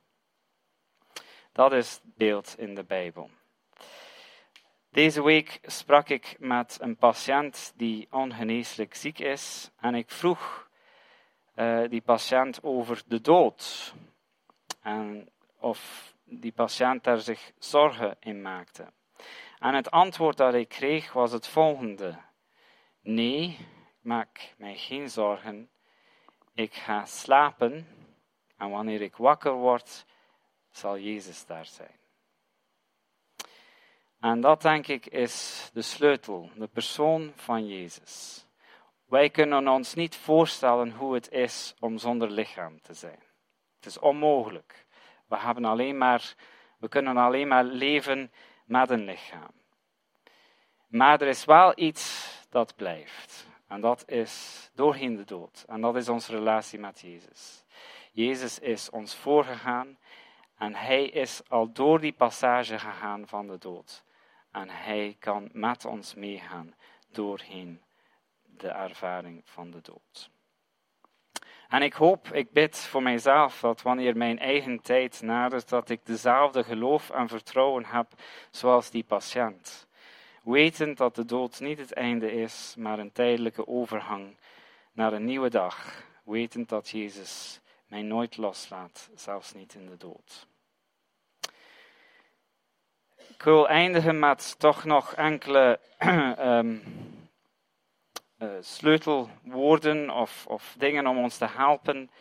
Dat 1.59 1.73
is 1.73 1.91
het 1.91 2.15
beeld 2.15 2.55
in 2.57 2.75
de 2.75 2.83
Bijbel. 2.83 3.29
Deze 4.89 5.23
week 5.23 5.59
sprak 5.63 6.09
ik 6.09 6.35
met 6.37 6.77
een 6.81 6.97
patiënt 6.97 7.73
die 7.75 8.07
ongeneeslijk 8.11 8.95
ziek 8.95 9.19
is 9.19 9.71
en 9.79 9.95
ik 9.95 10.09
vroeg 10.09 10.69
eh, 11.53 11.81
die 11.89 12.01
patiënt 12.01 12.63
over 12.63 13.01
de 13.07 13.21
dood 13.21 13.93
en 14.81 15.29
of 15.57 16.13
die 16.23 16.51
patiënt 16.51 17.03
daar 17.03 17.17
zich 17.19 17.51
zorgen 17.57 18.17
in 18.19 18.41
maakte. 18.41 18.91
En 19.57 19.73
het 19.73 19.91
antwoord 19.91 20.37
dat 20.37 20.53
ik 20.53 20.69
kreeg 20.69 21.13
was 21.13 21.31
het 21.31 21.47
volgende: 21.47 22.17
Nee, 23.01 23.43
ik 23.43 23.57
maak 24.01 24.53
mij 24.57 24.77
geen 24.77 25.09
zorgen. 25.09 25.69
Ik 26.53 26.73
ga 26.73 27.05
slapen 27.05 27.87
en 28.57 28.69
wanneer 28.69 29.01
ik 29.01 29.15
wakker 29.15 29.53
word, 29.53 30.05
zal 30.71 30.97
Jezus 30.97 31.45
daar 31.45 31.65
zijn. 31.65 31.97
En 34.19 34.41
dat 34.41 34.61
denk 34.61 34.87
ik 34.87 35.05
is 35.05 35.69
de 35.73 35.81
sleutel, 35.81 36.49
de 36.55 36.67
persoon 36.67 37.31
van 37.35 37.67
Jezus. 37.67 38.45
Wij 39.05 39.29
kunnen 39.29 39.67
ons 39.67 39.93
niet 39.93 40.15
voorstellen 40.15 40.91
hoe 40.91 41.13
het 41.13 41.31
is 41.31 41.75
om 41.79 41.97
zonder 41.97 42.31
lichaam 42.31 42.81
te 42.81 42.93
zijn. 42.93 43.23
Het 43.75 43.85
is 43.85 43.99
onmogelijk. 43.99 44.85
We, 45.27 45.37
hebben 45.37 45.65
alleen 45.65 45.97
maar, 45.97 46.35
we 46.77 46.87
kunnen 46.87 47.17
alleen 47.17 47.47
maar 47.47 47.63
leven 47.63 48.31
met 48.65 48.89
een 48.89 49.05
lichaam. 49.05 49.51
Maar 50.87 51.21
er 51.21 51.27
is 51.27 51.45
wel 51.45 51.71
iets 51.75 52.33
dat 52.49 52.75
blijft. 52.75 53.47
En 53.67 53.81
dat 53.81 54.03
is 54.07 54.69
doorheen 54.73 55.15
de 55.15 55.25
dood. 55.25 55.63
En 55.67 55.81
dat 55.81 55.95
is 55.95 56.09
onze 56.09 56.31
relatie 56.31 56.79
met 56.79 56.99
Jezus. 56.99 57.65
Jezus 58.11 58.59
is 58.59 58.89
ons 58.89 59.15
voorgegaan 59.15 59.97
en 60.59 60.75
hij 60.75 61.05
is 61.05 61.41
al 61.47 61.71
door 61.71 61.99
die 61.99 62.13
passage 62.13 62.79
gegaan 62.79 63.27
van 63.27 63.47
de 63.47 63.57
dood. 63.57 64.03
En 64.51 64.69
hij 64.69 65.15
kan 65.19 65.49
met 65.51 65.85
ons 65.85 66.13
meegaan 66.13 66.73
doorheen 67.11 67.81
de 68.43 68.67
ervaring 68.67 69.41
van 69.45 69.71
de 69.71 69.81
dood. 69.81 70.29
En 71.69 71.81
ik 71.81 71.93
hoop, 71.93 72.27
ik 72.27 72.51
bid 72.51 72.77
voor 72.77 73.03
mijzelf 73.03 73.59
dat 73.59 73.81
wanneer 73.81 74.17
mijn 74.17 74.39
eigen 74.39 74.81
tijd 74.81 75.21
nadert, 75.21 75.69
dat 75.69 75.89
ik 75.89 76.05
dezelfde 76.05 76.63
geloof 76.63 77.09
en 77.09 77.27
vertrouwen 77.27 77.85
heb 77.85 78.07
zoals 78.51 78.89
die 78.89 79.03
patiënt. 79.03 79.87
Wetend 80.43 80.97
dat 80.97 81.15
de 81.15 81.25
dood 81.25 81.59
niet 81.59 81.79
het 81.79 81.93
einde 81.93 82.31
is, 82.31 82.75
maar 82.77 82.99
een 82.99 83.11
tijdelijke 83.11 83.67
overgang 83.67 84.37
naar 84.91 85.13
een 85.13 85.25
nieuwe 85.25 85.49
dag. 85.49 86.03
Wetend 86.23 86.69
dat 86.69 86.89
Jezus 86.89 87.61
mij 87.87 88.01
nooit 88.01 88.37
loslaat, 88.37 89.09
zelfs 89.15 89.53
niet 89.53 89.73
in 89.73 89.85
de 89.85 89.97
dood. 89.97 90.47
Ik 93.33 93.43
wil 93.43 93.67
eindigen 93.67 94.19
met 94.19 94.59
toch 94.59 94.83
nog 94.83 95.13
enkele 95.13 95.79
ehm, 95.97 96.77
eh, 98.37 98.47
sleutelwoorden 98.59 100.09
of, 100.09 100.45
of 100.47 100.75
dingen 100.77 101.07
om 101.07 101.17
ons 101.17 101.37
te 101.37 101.47
helpen 101.47 102.11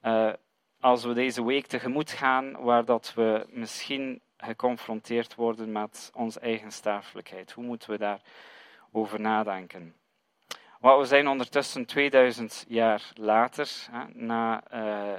eh, 0.00 0.32
als 0.80 1.04
we 1.04 1.12
deze 1.12 1.44
week 1.44 1.66
tegemoet 1.66 2.10
gaan, 2.10 2.62
waar 2.62 2.84
dat 2.84 3.12
we 3.14 3.46
misschien 3.48 4.20
geconfronteerd 4.36 5.34
worden 5.34 5.72
met 5.72 6.10
onze 6.14 6.40
eigen 6.40 6.72
sterfelijkheid. 6.72 7.52
Hoe 7.52 7.64
moeten 7.64 7.90
we 7.90 7.98
daarover 7.98 9.20
nadenken? 9.20 9.94
Wel, 10.80 10.98
we 10.98 11.04
zijn 11.04 11.28
ondertussen 11.28 11.86
2000 11.86 12.64
jaar 12.68 13.10
later, 13.14 13.70
hè, 13.90 14.04
na 14.12 14.62
eh, 14.70 15.18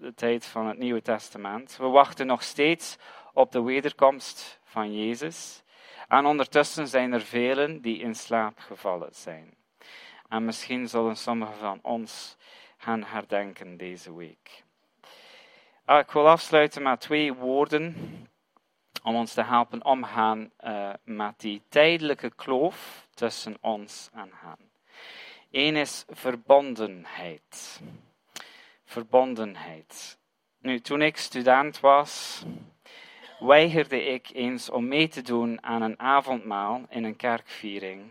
de 0.00 0.14
tijd 0.14 0.46
van 0.46 0.66
het 0.66 0.78
Nieuwe 0.78 1.02
Testament. 1.02 1.76
We 1.76 1.86
wachten 1.86 2.26
nog 2.26 2.42
steeds 2.42 2.96
op 3.32 3.52
de 3.52 3.62
wederkomst 3.62 4.60
van 4.64 4.94
Jezus. 4.96 5.62
En 6.08 6.26
ondertussen 6.26 6.88
zijn 6.88 7.12
er 7.12 7.20
velen 7.20 7.80
die 7.80 7.98
in 7.98 8.14
slaap 8.14 8.58
gevallen 8.58 9.14
zijn. 9.14 9.56
En 10.28 10.44
misschien 10.44 10.88
zullen 10.88 11.16
sommigen 11.16 11.56
van 11.56 11.78
ons 11.82 12.36
gaan 12.76 13.04
herdenken 13.04 13.76
deze 13.76 14.14
week. 14.14 14.64
Ah, 15.84 15.98
ik 15.98 16.10
wil 16.10 16.28
afsluiten 16.28 16.82
met 16.82 17.00
twee 17.00 17.34
woorden 17.34 17.94
om 19.02 19.16
ons 19.16 19.34
te 19.34 19.42
helpen 19.42 19.84
omgaan 19.84 20.50
uh, 20.64 20.90
met 21.04 21.40
die 21.40 21.62
tijdelijke 21.68 22.30
kloof 22.34 23.08
tussen 23.14 23.56
ons 23.60 24.10
en 24.12 24.30
hen. 24.32 24.70
Eén 25.50 25.76
is 25.76 26.04
verbondenheid. 26.08 27.80
Verbondenheid. 28.90 30.18
Nu, 30.60 30.80
toen 30.80 31.02
ik 31.02 31.16
student 31.16 31.80
was, 31.80 32.42
weigerde 33.38 34.04
ik 34.04 34.30
eens 34.32 34.70
om 34.70 34.88
mee 34.88 35.08
te 35.08 35.22
doen 35.22 35.62
aan 35.62 35.82
een 35.82 35.98
avondmaal 35.98 36.86
in 36.88 37.04
een 37.04 37.16
kerkviering, 37.16 38.02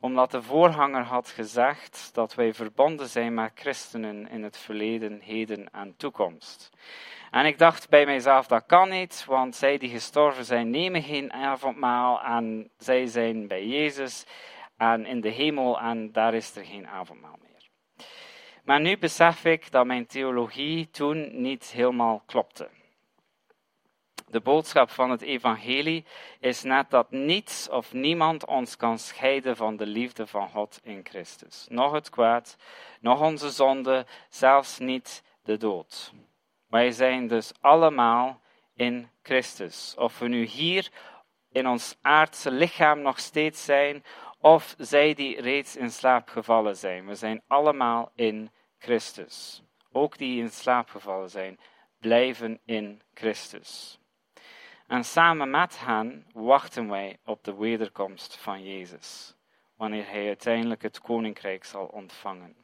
omdat 0.00 0.30
de 0.30 0.42
voorganger 0.42 1.02
had 1.02 1.28
gezegd 1.28 2.10
dat 2.12 2.34
wij 2.34 2.54
verbonden 2.54 3.08
zijn 3.08 3.34
met 3.34 3.50
christenen 3.54 4.28
in 4.28 4.42
het 4.42 4.56
verleden, 4.56 5.20
heden 5.20 5.72
en 5.72 5.96
toekomst. 5.96 6.70
En 7.30 7.46
ik 7.46 7.58
dacht 7.58 7.88
bij 7.88 8.06
mijzelf, 8.06 8.46
dat 8.46 8.66
kan 8.66 8.88
niet, 8.88 9.24
want 9.24 9.56
zij 9.56 9.78
die 9.78 9.90
gestorven 9.90 10.44
zijn 10.44 10.70
nemen 10.70 11.02
geen 11.02 11.32
avondmaal 11.32 12.22
en 12.22 12.70
zij 12.78 13.06
zijn 13.06 13.48
bij 13.48 13.66
Jezus 13.66 14.26
en 14.76 15.06
in 15.06 15.20
de 15.20 15.30
hemel 15.30 15.80
en 15.80 16.12
daar 16.12 16.34
is 16.34 16.56
er 16.56 16.64
geen 16.64 16.88
avondmaal. 16.88 17.40
Maar 18.62 18.80
nu 18.80 18.98
besef 18.98 19.44
ik 19.44 19.70
dat 19.70 19.86
mijn 19.86 20.06
theologie 20.06 20.90
toen 20.90 21.40
niet 21.40 21.64
helemaal 21.64 22.22
klopte. 22.26 22.68
De 24.28 24.40
boodschap 24.40 24.90
van 24.90 25.10
het 25.10 25.22
evangelie 25.22 26.04
is 26.40 26.62
net 26.62 26.90
dat 26.90 27.10
niets 27.10 27.68
of 27.68 27.92
niemand 27.92 28.46
ons 28.46 28.76
kan 28.76 28.98
scheiden 28.98 29.56
van 29.56 29.76
de 29.76 29.86
liefde 29.86 30.26
van 30.26 30.48
God 30.48 30.80
in 30.82 31.00
Christus. 31.04 31.66
Nog 31.68 31.92
het 31.92 32.10
kwaad, 32.10 32.56
nog 33.00 33.20
onze 33.20 33.50
zonde, 33.50 34.06
zelfs 34.28 34.78
niet 34.78 35.22
de 35.42 35.56
dood. 35.56 36.12
Wij 36.68 36.90
zijn 36.90 37.26
dus 37.26 37.52
allemaal 37.60 38.40
in 38.74 39.10
Christus. 39.22 39.94
Of 39.98 40.18
we 40.18 40.28
nu 40.28 40.44
hier 40.44 40.88
in 41.50 41.68
ons 41.68 41.96
aardse 42.02 42.50
lichaam 42.50 43.00
nog 43.00 43.18
steeds 43.18 43.64
zijn, 43.64 44.04
of 44.42 44.74
zij 44.78 45.14
die 45.14 45.40
reeds 45.40 45.76
in 45.76 45.90
slaap 45.90 46.28
gevallen 46.28 46.76
zijn. 46.76 47.06
We 47.06 47.14
zijn 47.14 47.42
allemaal 47.46 48.12
in 48.14 48.50
Christus. 48.78 49.62
Ook 49.92 50.18
die 50.18 50.40
in 50.40 50.50
slaap 50.50 50.88
gevallen 50.88 51.30
zijn, 51.30 51.58
blijven 51.98 52.60
in 52.64 53.02
Christus. 53.14 53.98
En 54.86 55.04
samen 55.04 55.50
met 55.50 55.80
hen 55.80 56.26
wachten 56.32 56.88
wij 56.88 57.18
op 57.24 57.44
de 57.44 57.54
wederkomst 57.54 58.36
van 58.36 58.62
Jezus. 58.62 59.36
wanneer 59.76 60.08
hij 60.08 60.26
uiteindelijk 60.26 60.82
het 60.82 61.00
koninkrijk 61.00 61.64
zal 61.64 61.86
ontvangen. 61.86 62.56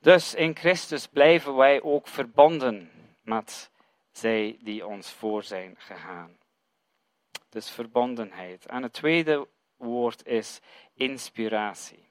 Dus 0.00 0.34
in 0.34 0.56
Christus 0.56 1.06
blijven 1.06 1.56
wij 1.56 1.82
ook 1.82 2.08
verbonden 2.08 2.90
met 3.22 3.70
zij 4.12 4.58
die 4.60 4.86
ons 4.86 5.10
voor 5.10 5.42
zijn 5.42 5.74
gegaan. 5.78 6.38
Dus 7.48 7.70
verbondenheid. 7.70 8.66
En 8.66 8.82
het 8.82 8.92
tweede 8.92 9.48
woord 9.78 10.26
is 10.26 10.60
inspiratie. 10.94 12.06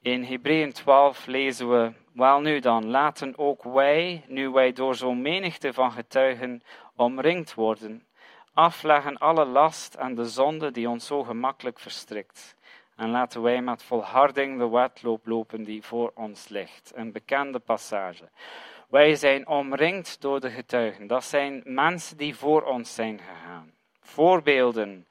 In 0.00 0.22
Hebreeën 0.22 0.72
12 0.72 1.26
lezen 1.26 1.70
we, 1.70 1.92
wel 2.12 2.40
nu 2.40 2.60
dan, 2.60 2.86
laten 2.86 3.38
ook 3.38 3.62
wij, 3.62 4.24
nu 4.26 4.50
wij 4.50 4.72
door 4.72 4.94
zo'n 4.94 5.22
menigte 5.22 5.72
van 5.72 5.92
getuigen 5.92 6.62
omringd 6.96 7.54
worden, 7.54 8.06
afleggen 8.52 9.18
alle 9.18 9.44
last 9.44 9.94
en 9.94 10.14
de 10.14 10.24
zonde 10.24 10.70
die 10.70 10.88
ons 10.88 11.06
zo 11.06 11.22
gemakkelijk 11.22 11.78
verstrikt. 11.78 12.56
En 12.96 13.10
laten 13.10 13.42
wij 13.42 13.62
met 13.62 13.82
volharding 13.82 14.58
de 14.58 14.68
wedloop 14.68 15.26
lopen 15.26 15.64
die 15.64 15.82
voor 15.82 16.12
ons 16.14 16.48
ligt. 16.48 16.92
Een 16.94 17.12
bekende 17.12 17.58
passage. 17.58 18.28
Wij 18.88 19.14
zijn 19.14 19.48
omringd 19.48 20.20
door 20.20 20.40
de 20.40 20.50
getuigen. 20.50 21.06
Dat 21.06 21.24
zijn 21.24 21.62
mensen 21.64 22.16
die 22.16 22.36
voor 22.36 22.62
ons 22.62 22.94
zijn 22.94 23.18
gegaan. 23.18 23.72
Voorbeelden 24.00 25.06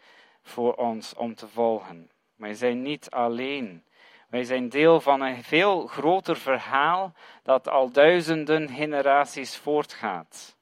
voor 0.48 0.74
ons 0.74 1.14
om 1.14 1.36
te 1.36 1.48
volgen. 1.48 2.10
Wij 2.36 2.54
zijn 2.54 2.82
niet 2.82 3.10
alleen. 3.10 3.84
Wij 4.30 4.44
zijn 4.44 4.70
deel 4.70 5.02
van 5.02 5.22
een 5.22 5.44
veel 5.44 5.88
groter 5.88 6.36
verhaal 6.38 7.14
dat 7.44 7.68
al 7.68 7.92
duizenden 7.92 8.70
generaties 8.70 9.58
voortgaat. 9.58 10.58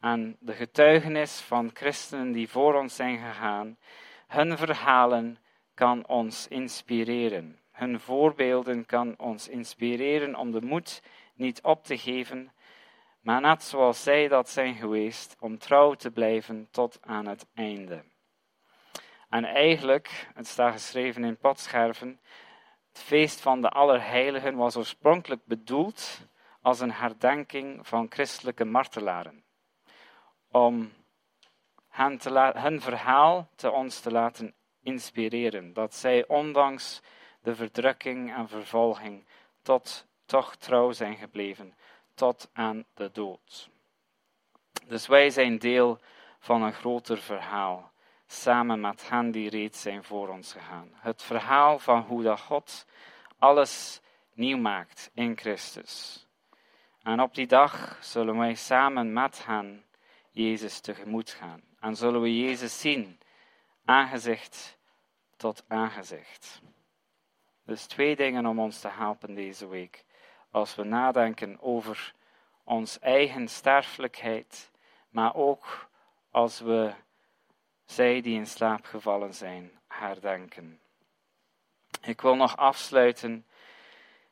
En 0.00 0.36
de 0.40 0.52
getuigenis 0.52 1.40
van 1.40 1.70
christenen 1.74 2.32
die 2.32 2.48
voor 2.48 2.74
ons 2.74 2.96
zijn 2.96 3.18
gegaan, 3.18 3.76
hun 4.26 4.58
verhalen 4.58 5.38
kan 5.74 6.06
ons 6.06 6.48
inspireren. 6.48 7.58
Hun 7.70 8.00
voorbeelden 8.00 8.86
kan 8.86 9.14
ons 9.18 9.48
inspireren 9.48 10.36
om 10.36 10.50
de 10.50 10.62
moed 10.62 11.02
niet 11.34 11.62
op 11.62 11.84
te 11.84 11.98
geven, 11.98 12.52
maar 13.20 13.40
net 13.40 13.62
zoals 13.62 14.02
zij 14.02 14.28
dat 14.28 14.48
zijn 14.48 14.74
geweest, 14.74 15.36
om 15.40 15.58
trouw 15.58 15.94
te 15.94 16.10
blijven 16.10 16.68
tot 16.70 16.98
aan 17.02 17.26
het 17.26 17.46
einde. 17.54 18.04
En 19.32 19.44
eigenlijk, 19.44 20.28
het 20.34 20.46
staat 20.46 20.72
geschreven 20.72 21.24
in 21.24 21.36
potscherven, 21.36 22.20
het 22.88 23.02
feest 23.02 23.40
van 23.40 23.60
de 23.60 23.68
Allerheiligen 23.68 24.56
was 24.56 24.76
oorspronkelijk 24.76 25.44
bedoeld 25.44 26.20
als 26.60 26.80
een 26.80 26.92
herdenking 26.92 27.88
van 27.88 28.06
christelijke 28.10 28.64
martelaren. 28.64 29.44
Om 30.50 30.92
hen, 31.88 32.20
hun 32.58 32.80
verhaal 32.80 33.48
te 33.54 33.70
ons 33.70 34.00
te 34.00 34.10
laten 34.10 34.54
inspireren. 34.82 35.72
Dat 35.72 35.94
zij 35.94 36.26
ondanks 36.26 37.02
de 37.42 37.54
verdrukking 37.54 38.34
en 38.34 38.48
vervolging 38.48 39.26
tot 39.62 40.06
toch 40.24 40.56
trouw 40.56 40.92
zijn 40.92 41.16
gebleven 41.16 41.74
tot 42.14 42.50
aan 42.52 42.84
de 42.94 43.10
dood. 43.12 43.70
Dus 44.86 45.06
wij 45.06 45.30
zijn 45.30 45.58
deel 45.58 45.98
van 46.38 46.62
een 46.62 46.72
groter 46.72 47.18
verhaal, 47.18 47.91
samen 48.32 48.80
met 48.80 49.08
hen 49.08 49.30
die 49.30 49.50
reeds 49.50 49.82
zijn 49.82 50.04
voor 50.04 50.28
ons 50.28 50.52
gegaan. 50.52 50.90
Het 50.94 51.22
verhaal 51.22 51.78
van 51.78 52.00
hoe 52.00 52.22
dat 52.22 52.40
God 52.40 52.86
alles 53.38 54.00
nieuw 54.32 54.58
maakt 54.58 55.10
in 55.14 55.36
Christus. 55.36 56.26
En 57.02 57.20
op 57.20 57.34
die 57.34 57.46
dag 57.46 57.98
zullen 58.00 58.38
wij 58.38 58.54
samen 58.54 59.12
met 59.12 59.46
hen 59.46 59.84
Jezus 60.30 60.80
tegemoet 60.80 61.30
gaan. 61.30 61.62
En 61.80 61.96
zullen 61.96 62.20
we 62.20 62.40
Jezus 62.40 62.80
zien, 62.80 63.20
aangezicht 63.84 64.78
tot 65.36 65.64
aangezicht. 65.68 66.60
Dus 67.64 67.86
twee 67.86 68.16
dingen 68.16 68.46
om 68.46 68.58
ons 68.58 68.80
te 68.80 68.88
helpen 68.88 69.34
deze 69.34 69.68
week 69.68 70.04
als 70.50 70.74
we 70.74 70.84
nadenken 70.84 71.60
over 71.60 72.14
ons 72.64 72.98
eigen 72.98 73.48
sterfelijkheid, 73.48 74.70
maar 75.08 75.34
ook 75.34 75.88
als 76.30 76.60
we 76.60 76.94
zij 77.92 78.20
die 78.20 78.34
in 78.34 78.46
slaap 78.46 78.84
gevallen 78.84 79.34
zijn 79.34 79.70
herdenken. 79.88 80.80
Ik 82.02 82.20
wil 82.20 82.36
nog 82.36 82.56
afsluiten 82.56 83.46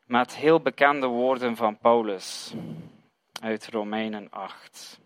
met 0.04 0.36
heel 0.36 0.60
bekende 0.60 1.06
woorden 1.06 1.56
van 1.56 1.78
Paulus 1.78 2.54
uit 3.42 3.68
Romeinen 3.68 4.30
8. 4.30 5.00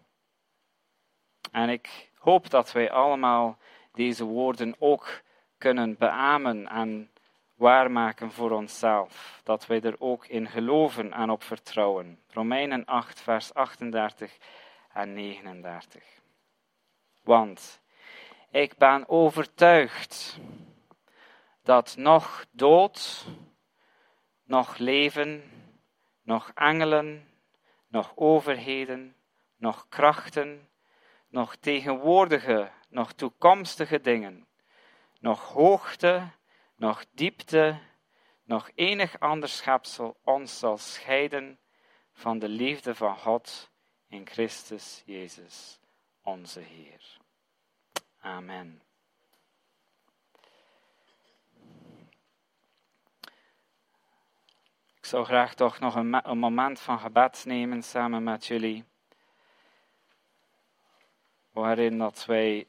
En 1.53 1.69
ik 1.69 2.11
hoop 2.19 2.51
dat 2.51 2.73
wij 2.73 2.91
allemaal 2.91 3.59
deze 3.93 4.25
woorden 4.25 4.75
ook 4.79 5.23
kunnen 5.59 5.97
beamen 5.97 6.69
en 6.69 7.11
waarmaken 7.55 8.33
voor 8.33 8.51
onszelf, 8.51 9.41
dat 9.45 9.67
wij 9.67 9.81
er 9.81 9.97
ook 9.99 10.27
in 10.27 10.49
geloven 10.49 11.13
en 11.13 11.31
op 11.31 11.43
vertrouwen. 11.43 12.21
Romeinen 12.29 12.85
8, 12.85 13.21
vers 13.21 13.55
38 13.55 14.37
en 14.93 15.13
39. 15.13 16.03
Want 17.23 17.83
ik 18.55 18.77
ben 18.77 19.09
overtuigd 19.09 20.39
dat 21.63 21.97
nog 21.97 22.47
dood, 22.51 23.27
nog 24.45 24.77
leven, 24.77 25.51
nog 26.23 26.51
engelen, 26.55 27.29
nog 27.87 28.13
overheden, 28.15 29.17
nog 29.57 29.87
krachten, 29.89 30.69
nog 31.29 31.57
tegenwoordige, 31.57 32.71
nog 32.89 33.13
toekomstige 33.13 34.01
dingen, 34.01 34.47
nog 35.21 35.53
hoogte, 35.53 36.31
nog 36.77 37.05
diepte, 37.11 37.79
nog 38.43 38.71
enig 38.75 39.21
ander 39.21 39.49
schepsel 39.49 40.17
ons 40.25 40.59
zal 40.59 40.79
scheiden 40.79 41.59
van 42.13 42.39
de 42.39 42.49
liefde 42.49 42.95
van 42.95 43.17
God 43.17 43.71
in 44.09 44.27
Christus 44.27 45.03
Jezus, 45.05 45.81
onze 46.23 46.61
Heer. 46.61 47.23
Amen. 48.25 48.83
Ik 54.97 55.05
zou 55.05 55.25
graag 55.25 55.55
toch 55.55 55.79
nog 55.79 55.95
een, 55.95 56.29
een 56.31 56.39
moment 56.39 56.81
van 56.81 56.99
gebed 56.99 57.45
nemen 57.45 57.83
samen 57.83 58.23
met 58.23 58.47
jullie, 58.47 58.85
waarin 61.51 61.99
dat 61.99 62.25
wij 62.27 62.67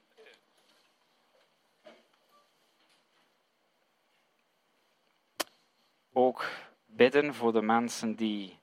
ook 6.13 6.49
bidden 6.85 7.33
voor 7.33 7.53
de 7.53 7.61
mensen 7.61 8.15
die 8.15 8.59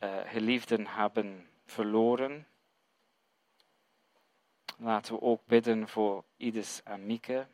uh, 0.00 0.20
geliefden 0.24 0.86
hebben 0.86 1.48
verloren. 1.64 2.46
Laten 4.76 5.14
we 5.14 5.20
ook 5.20 5.40
bidden 5.46 5.88
voor 5.88 6.24
Ides 6.36 6.82
en 6.82 7.06
Mieke 7.06 7.46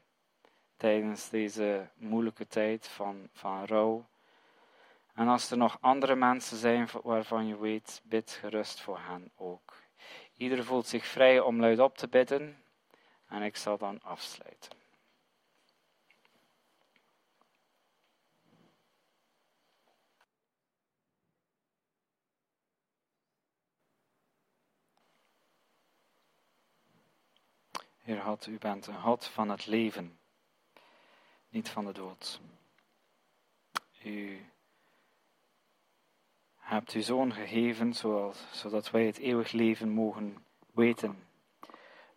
tijdens 0.76 1.28
deze 1.28 1.88
moeilijke 1.94 2.46
tijd 2.46 2.88
van, 2.88 3.28
van 3.32 3.64
rouw. 3.64 4.08
En 5.14 5.28
als 5.28 5.50
er 5.50 5.56
nog 5.56 5.78
andere 5.80 6.14
mensen 6.14 6.56
zijn 6.56 6.88
waarvan 7.02 7.46
je 7.46 7.58
weet, 7.58 8.00
bid 8.04 8.30
gerust 8.30 8.80
voor 8.80 8.98
hen 8.98 9.30
ook. 9.36 9.74
Ieder 10.36 10.64
voelt 10.64 10.86
zich 10.86 11.06
vrij 11.06 11.40
om 11.40 11.60
luidop 11.60 11.96
te 11.96 12.08
bidden 12.08 12.62
en 13.28 13.42
ik 13.42 13.56
zal 13.56 13.78
dan 13.78 14.02
afsluiten. 14.02 14.79
U 28.10 28.58
bent 28.58 28.86
een 28.86 29.00
God 29.00 29.24
van 29.24 29.48
het 29.48 29.66
leven, 29.66 30.18
niet 31.48 31.68
van 31.68 31.84
de 31.84 31.92
dood. 31.92 32.40
U 34.04 34.46
hebt 36.56 36.92
uw 36.92 37.02
zoon 37.02 37.32
gegeven, 37.32 37.94
zoals, 37.94 38.46
zodat 38.52 38.90
wij 38.90 39.06
het 39.06 39.18
eeuwig 39.18 39.52
leven 39.52 39.88
mogen 39.88 40.44
weten. 40.74 41.26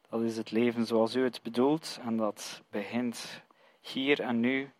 Dat 0.09 0.21
is 0.21 0.37
het 0.37 0.51
leven 0.51 0.85
zoals 0.85 1.15
u 1.15 1.23
het 1.23 1.41
bedoelt 1.41 1.99
en 2.01 2.17
dat 2.17 2.61
begint 2.69 3.41
hier 3.81 4.21
en 4.21 4.39
nu, 4.39 4.71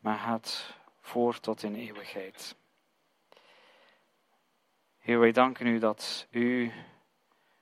maar 0.00 0.18
gaat 0.18 0.76
voort 1.00 1.42
tot 1.42 1.62
in 1.62 1.74
eeuwigheid. 1.74 2.56
Heer, 4.98 5.18
wij 5.18 5.32
danken 5.32 5.66
u 5.66 5.78
dat 5.78 6.26
u 6.30 6.72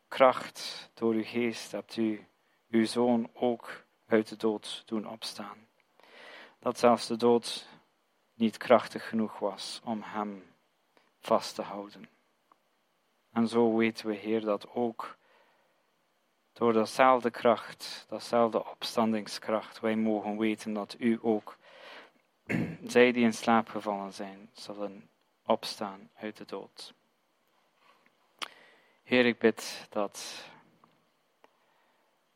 kracht 0.09 0.91
door 0.95 1.13
uw 1.13 1.25
geest 1.25 1.73
hebt 1.73 1.97
u 1.97 2.27
uw 2.71 2.85
zoon 2.85 3.31
ook 3.35 3.85
uit 4.07 4.29
de 4.29 4.37
dood 4.37 4.83
doen 4.87 5.09
opstaan. 5.09 5.67
Dat 6.59 6.79
zelfs 6.79 7.07
de 7.07 7.17
dood 7.17 7.69
niet 8.35 8.57
krachtig 8.57 9.09
genoeg 9.09 9.39
was 9.39 9.81
om 9.85 10.03
hem 10.03 10.55
vast 11.21 11.55
te 11.55 11.63
houden. 11.63 12.09
En 13.33 13.49
zo 13.49 13.77
weten 13.77 14.07
we, 14.07 14.15
Heer, 14.15 14.41
dat 14.41 14.69
ook 14.69 15.17
door 16.53 16.73
datzelfde 16.73 17.31
kracht, 17.31 18.07
datzelfde 18.09 18.65
opstandingskracht, 18.65 19.81
wij 19.81 19.97
mogen 19.97 20.39
weten 20.39 20.73
dat 20.73 20.97
U 20.99 21.19
ook 21.23 21.57
zij 22.87 23.13
die 23.13 23.25
in 23.25 23.35
slaap 23.35 23.69
gevallen 23.69 24.13
zijn, 24.13 24.51
zullen 24.53 25.11
opstaan 25.45 26.11
uit 26.15 26.37
de 26.37 26.45
dood. 26.45 26.95
Heer, 29.03 29.27
ik 29.27 29.39
bid 29.39 29.87
dat 29.91 30.45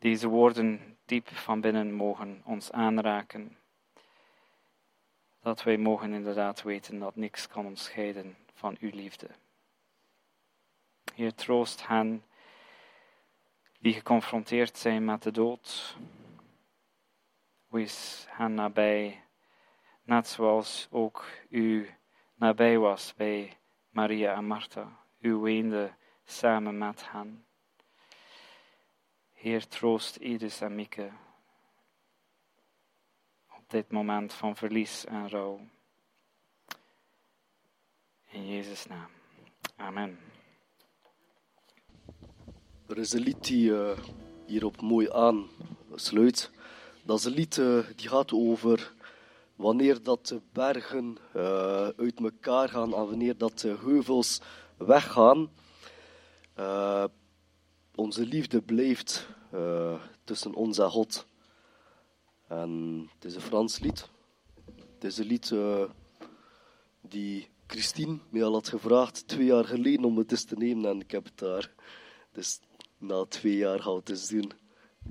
deze 0.01 0.29
woorden 0.29 0.99
diep 1.05 1.29
van 1.29 1.61
binnen 1.61 1.93
mogen 1.93 2.43
ons 2.45 2.73
aanraken. 2.73 3.59
Dat 5.41 5.63
wij 5.63 5.77
mogen 5.77 6.13
inderdaad 6.13 6.63
weten 6.63 6.99
dat 6.99 7.17
niks 7.17 7.49
kan 7.49 7.67
ons 7.67 7.85
scheiden 7.85 8.37
van 8.55 8.77
uw 8.81 8.91
liefde. 8.93 9.29
Heer, 11.15 11.35
troost 11.35 11.87
hen 11.87 12.25
die 13.79 13.93
geconfronteerd 13.93 14.77
zijn 14.77 15.05
met 15.05 15.23
de 15.23 15.31
dood. 15.31 15.97
Wees 17.67 18.27
hen 18.29 18.55
nabij, 18.55 19.25
net 20.03 20.29
zoals 20.29 20.89
ook 20.91 21.25
u 21.49 21.91
nabij 22.35 22.79
was 22.79 23.15
bij 23.15 23.57
Maria 23.91 24.35
en 24.35 24.47
Martha. 24.47 24.99
U 25.19 25.35
weende 25.35 25.95
samen 26.25 26.79
met 26.79 27.11
hen. 27.11 27.45
Heer, 29.41 29.69
troost 29.69 30.17
Iris 30.17 30.61
en 30.61 30.75
Mieke 30.75 31.11
op 33.57 33.71
dit 33.71 33.91
moment 33.91 34.33
van 34.33 34.57
verlies 34.57 35.05
en 35.05 35.29
rouw. 35.29 35.61
In 38.31 38.49
Jezus' 38.49 38.87
naam. 38.87 39.09
Amen. 39.77 40.19
Er 42.87 42.99
is 42.99 43.13
een 43.13 43.21
lied 43.21 43.45
die 43.45 43.75
eh, 43.75 43.99
hierop 44.47 44.81
mooi 44.81 45.11
aansluit. 45.11 46.51
Dat 47.03 47.19
is 47.19 47.25
een 47.25 47.33
lied 47.33 47.59
eh, 47.59 47.79
die 47.97 48.09
gaat 48.09 48.33
over 48.33 48.93
wanneer 49.57 50.03
dat 50.03 50.27
de 50.27 50.41
bergen 50.53 51.19
eh, 51.33 51.89
uit 51.89 52.21
elkaar 52.21 52.69
gaan 52.69 52.95
en 52.95 53.07
wanneer 53.07 53.39
dat 53.39 53.59
de 53.59 53.77
heuvels 53.81 54.41
weggaan. 54.77 55.51
Onze 58.01 58.27
liefde 58.27 58.63
blijft 58.63 59.27
eh, 59.51 60.03
tussen 60.25 60.55
ons 60.55 60.79
en 60.79 60.91
God. 60.91 61.27
En 62.49 63.09
het 63.15 63.25
is 63.25 63.35
een 63.35 63.41
Frans 63.41 63.79
lied. 63.79 64.09
Het 64.95 65.05
is 65.05 65.19
een 65.19 65.27
lied 65.27 65.51
eh, 65.51 65.85
die 67.01 67.49
Christine 67.67 68.19
mij 68.29 68.45
al 68.45 68.53
had 68.53 68.69
gevraagd 68.69 69.29
twee 69.29 69.45
jaar 69.45 69.65
geleden 69.65 70.05
om 70.05 70.19
het 70.19 70.31
eens 70.31 70.45
te 70.45 70.57
nemen 70.57 70.91
en 70.91 71.01
ik 71.01 71.11
heb 71.11 71.25
het 71.25 71.39
daar. 71.39 71.73
Dus 72.33 72.61
na 72.99 73.25
twee 73.25 73.57
jaar 73.57 73.81
gaan 73.81 73.93
we 73.93 73.99
het 73.99 74.09
eens 74.09 74.29
doen. 74.29 74.53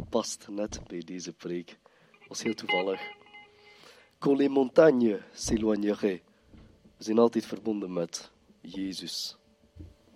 Past 0.09 0.47
net 0.47 0.81
bij 0.87 1.03
deze 1.03 1.33
preek. 1.33 1.79
Was 2.27 2.43
heel 2.43 2.53
toevallig. 2.53 3.01
Quand 4.17 4.37
les 4.37 4.49
montagnes 4.49 5.19
s'éloigneraient. 5.33 6.21
We 6.97 7.03
zijn 7.03 7.19
altijd 7.19 7.45
verbonden 7.45 7.93
met 7.93 8.31
Jezus. 8.61 9.37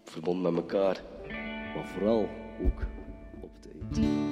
Verbonden 0.04 0.54
met 0.54 0.64
elkaar. 0.64 1.04
Maar 1.76 1.88
vooral 1.88 2.43
ook 2.62 2.82
op 3.42 3.52
het 3.62 4.23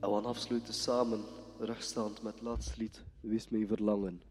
En 0.00 0.10
we 0.10 0.20
afsluiten 0.20 0.74
samen, 0.74 1.24
rechtstaand 1.58 2.22
met 2.22 2.34
het 2.34 2.42
laatste 2.42 2.72
lied. 2.76 3.04
Wees 3.20 3.48
mijn 3.48 3.66
verlangen. 3.66 4.22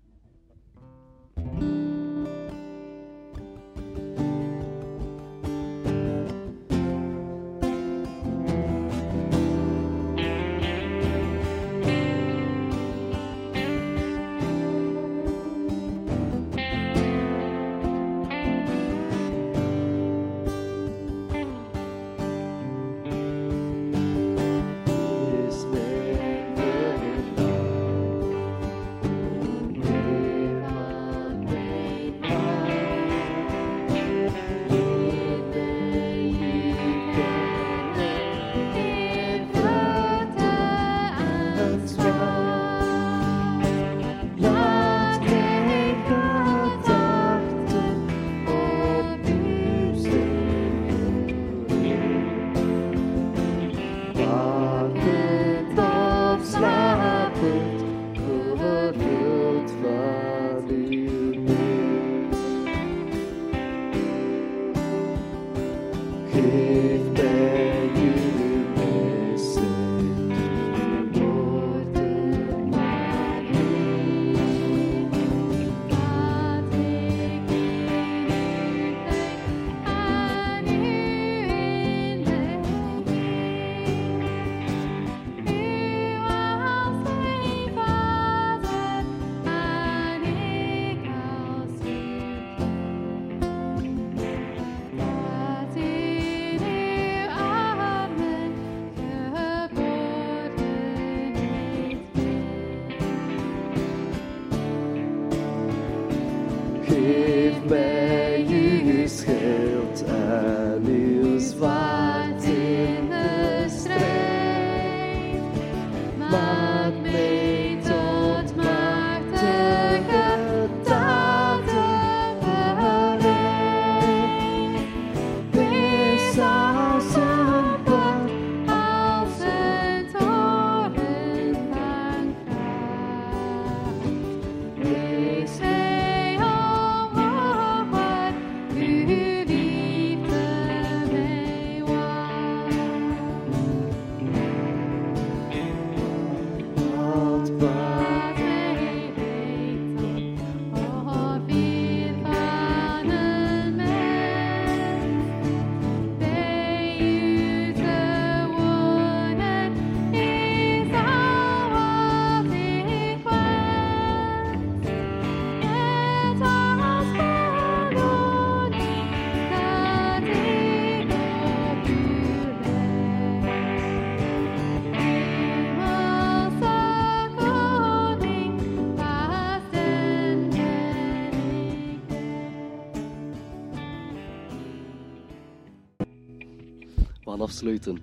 Afsluiten. 187.47 187.97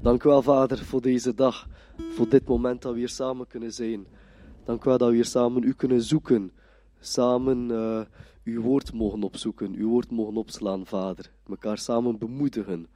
Dank 0.00 0.24
u 0.24 0.28
wel, 0.28 0.42
Vader, 0.42 0.84
voor 0.84 1.00
deze 1.00 1.34
dag. 1.34 1.68
Voor 2.14 2.28
dit 2.28 2.46
moment 2.46 2.82
dat 2.82 2.92
we 2.92 2.98
hier 2.98 3.08
samen 3.08 3.46
kunnen 3.46 3.72
zijn. 3.72 4.06
Dank 4.64 4.84
u 4.84 4.88
wel 4.88 4.98
dat 4.98 5.08
we 5.08 5.14
hier 5.14 5.24
samen 5.24 5.62
u 5.62 5.72
kunnen 5.72 6.02
zoeken. 6.02 6.52
Samen 7.00 7.70
eh, 7.70 8.00
uw 8.44 8.62
woord 8.62 8.92
mogen 8.92 9.22
opzoeken. 9.22 9.74
Uw 9.74 9.88
woord 9.88 10.10
mogen 10.10 10.36
opslaan, 10.36 10.86
Vader. 10.86 11.30
Mekaar 11.46 11.78
samen 11.78 12.18
bemoedigen. 12.18 12.86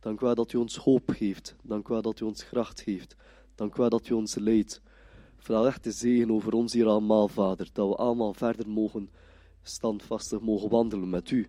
Dank 0.00 0.20
u 0.20 0.24
wel 0.24 0.34
dat 0.34 0.52
u 0.52 0.58
ons 0.58 0.76
hoop 0.76 1.10
geeft. 1.10 1.56
Dank 1.62 1.88
u 1.88 1.92
wel 1.92 2.02
dat 2.02 2.20
u 2.20 2.24
ons 2.24 2.48
kracht 2.48 2.80
geeft. 2.80 3.16
Dank 3.54 3.74
u 3.74 3.80
wel 3.80 3.90
dat 3.90 4.08
u 4.08 4.14
ons 4.14 4.34
leidt. 4.34 4.80
Vraag 5.36 5.66
echt 5.66 5.84
de 5.84 5.92
zegen 5.92 6.30
over 6.30 6.52
ons 6.52 6.72
hier 6.72 6.86
allemaal, 6.86 7.28
Vader. 7.28 7.68
Dat 7.72 7.88
we 7.88 7.94
allemaal 7.94 8.34
verder 8.34 8.68
mogen 8.68 9.10
standvastig 9.62 10.40
mogen 10.40 10.68
wandelen 10.68 11.10
met 11.10 11.30
u. 11.30 11.48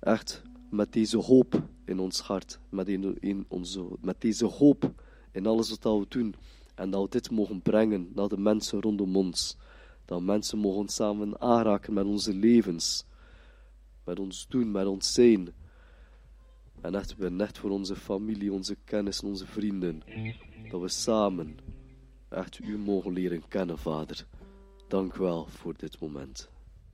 Echt 0.00 0.42
met 0.70 0.92
deze 0.92 1.18
hoop 1.18 1.62
in 1.86 1.98
ons 1.98 2.20
hart. 2.20 2.58
Met, 2.68 2.88
in, 2.88 3.16
in 3.20 3.44
onze, 3.48 3.86
met 4.00 4.20
deze 4.20 4.44
hoop 4.44 4.92
in 5.32 5.46
alles 5.46 5.68
wat 5.68 5.98
we 5.98 6.06
doen. 6.08 6.34
En 6.74 6.90
dat 6.90 7.02
we 7.02 7.08
dit 7.08 7.30
mogen 7.30 7.62
brengen 7.62 8.10
naar 8.14 8.28
de 8.28 8.38
mensen 8.38 8.80
rondom 8.80 9.16
ons. 9.16 9.56
Dat 10.04 10.22
mensen 10.22 10.58
mogen 10.58 10.88
samen 10.88 11.40
aanraken 11.40 11.92
met 11.92 12.04
onze 12.04 12.34
levens. 12.34 13.04
Met 14.04 14.18
ons 14.18 14.46
doen, 14.48 14.70
met 14.70 14.86
ons 14.86 15.12
zijn. 15.12 15.48
En 16.80 16.94
echt, 16.94 17.16
we 17.16 17.30
net 17.30 17.58
voor 17.58 17.70
onze 17.70 17.96
familie, 17.96 18.52
onze 18.52 18.76
kennis 18.84 19.20
en 19.20 19.28
onze 19.28 19.46
vrienden. 19.46 20.02
Dat 20.70 20.80
we 20.80 20.88
samen 20.88 21.58
echt 22.28 22.58
u 22.58 22.78
mogen 22.78 23.12
leren 23.12 23.48
kennen, 23.48 23.78
Vader. 23.78 24.26
Dank 24.88 25.16
wel 25.16 25.46
voor 25.46 25.74
dit 25.76 26.00
moment. 26.00 26.48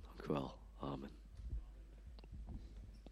Dank 0.07 0.25
wel. 0.25 0.55
Amen. 0.79 1.22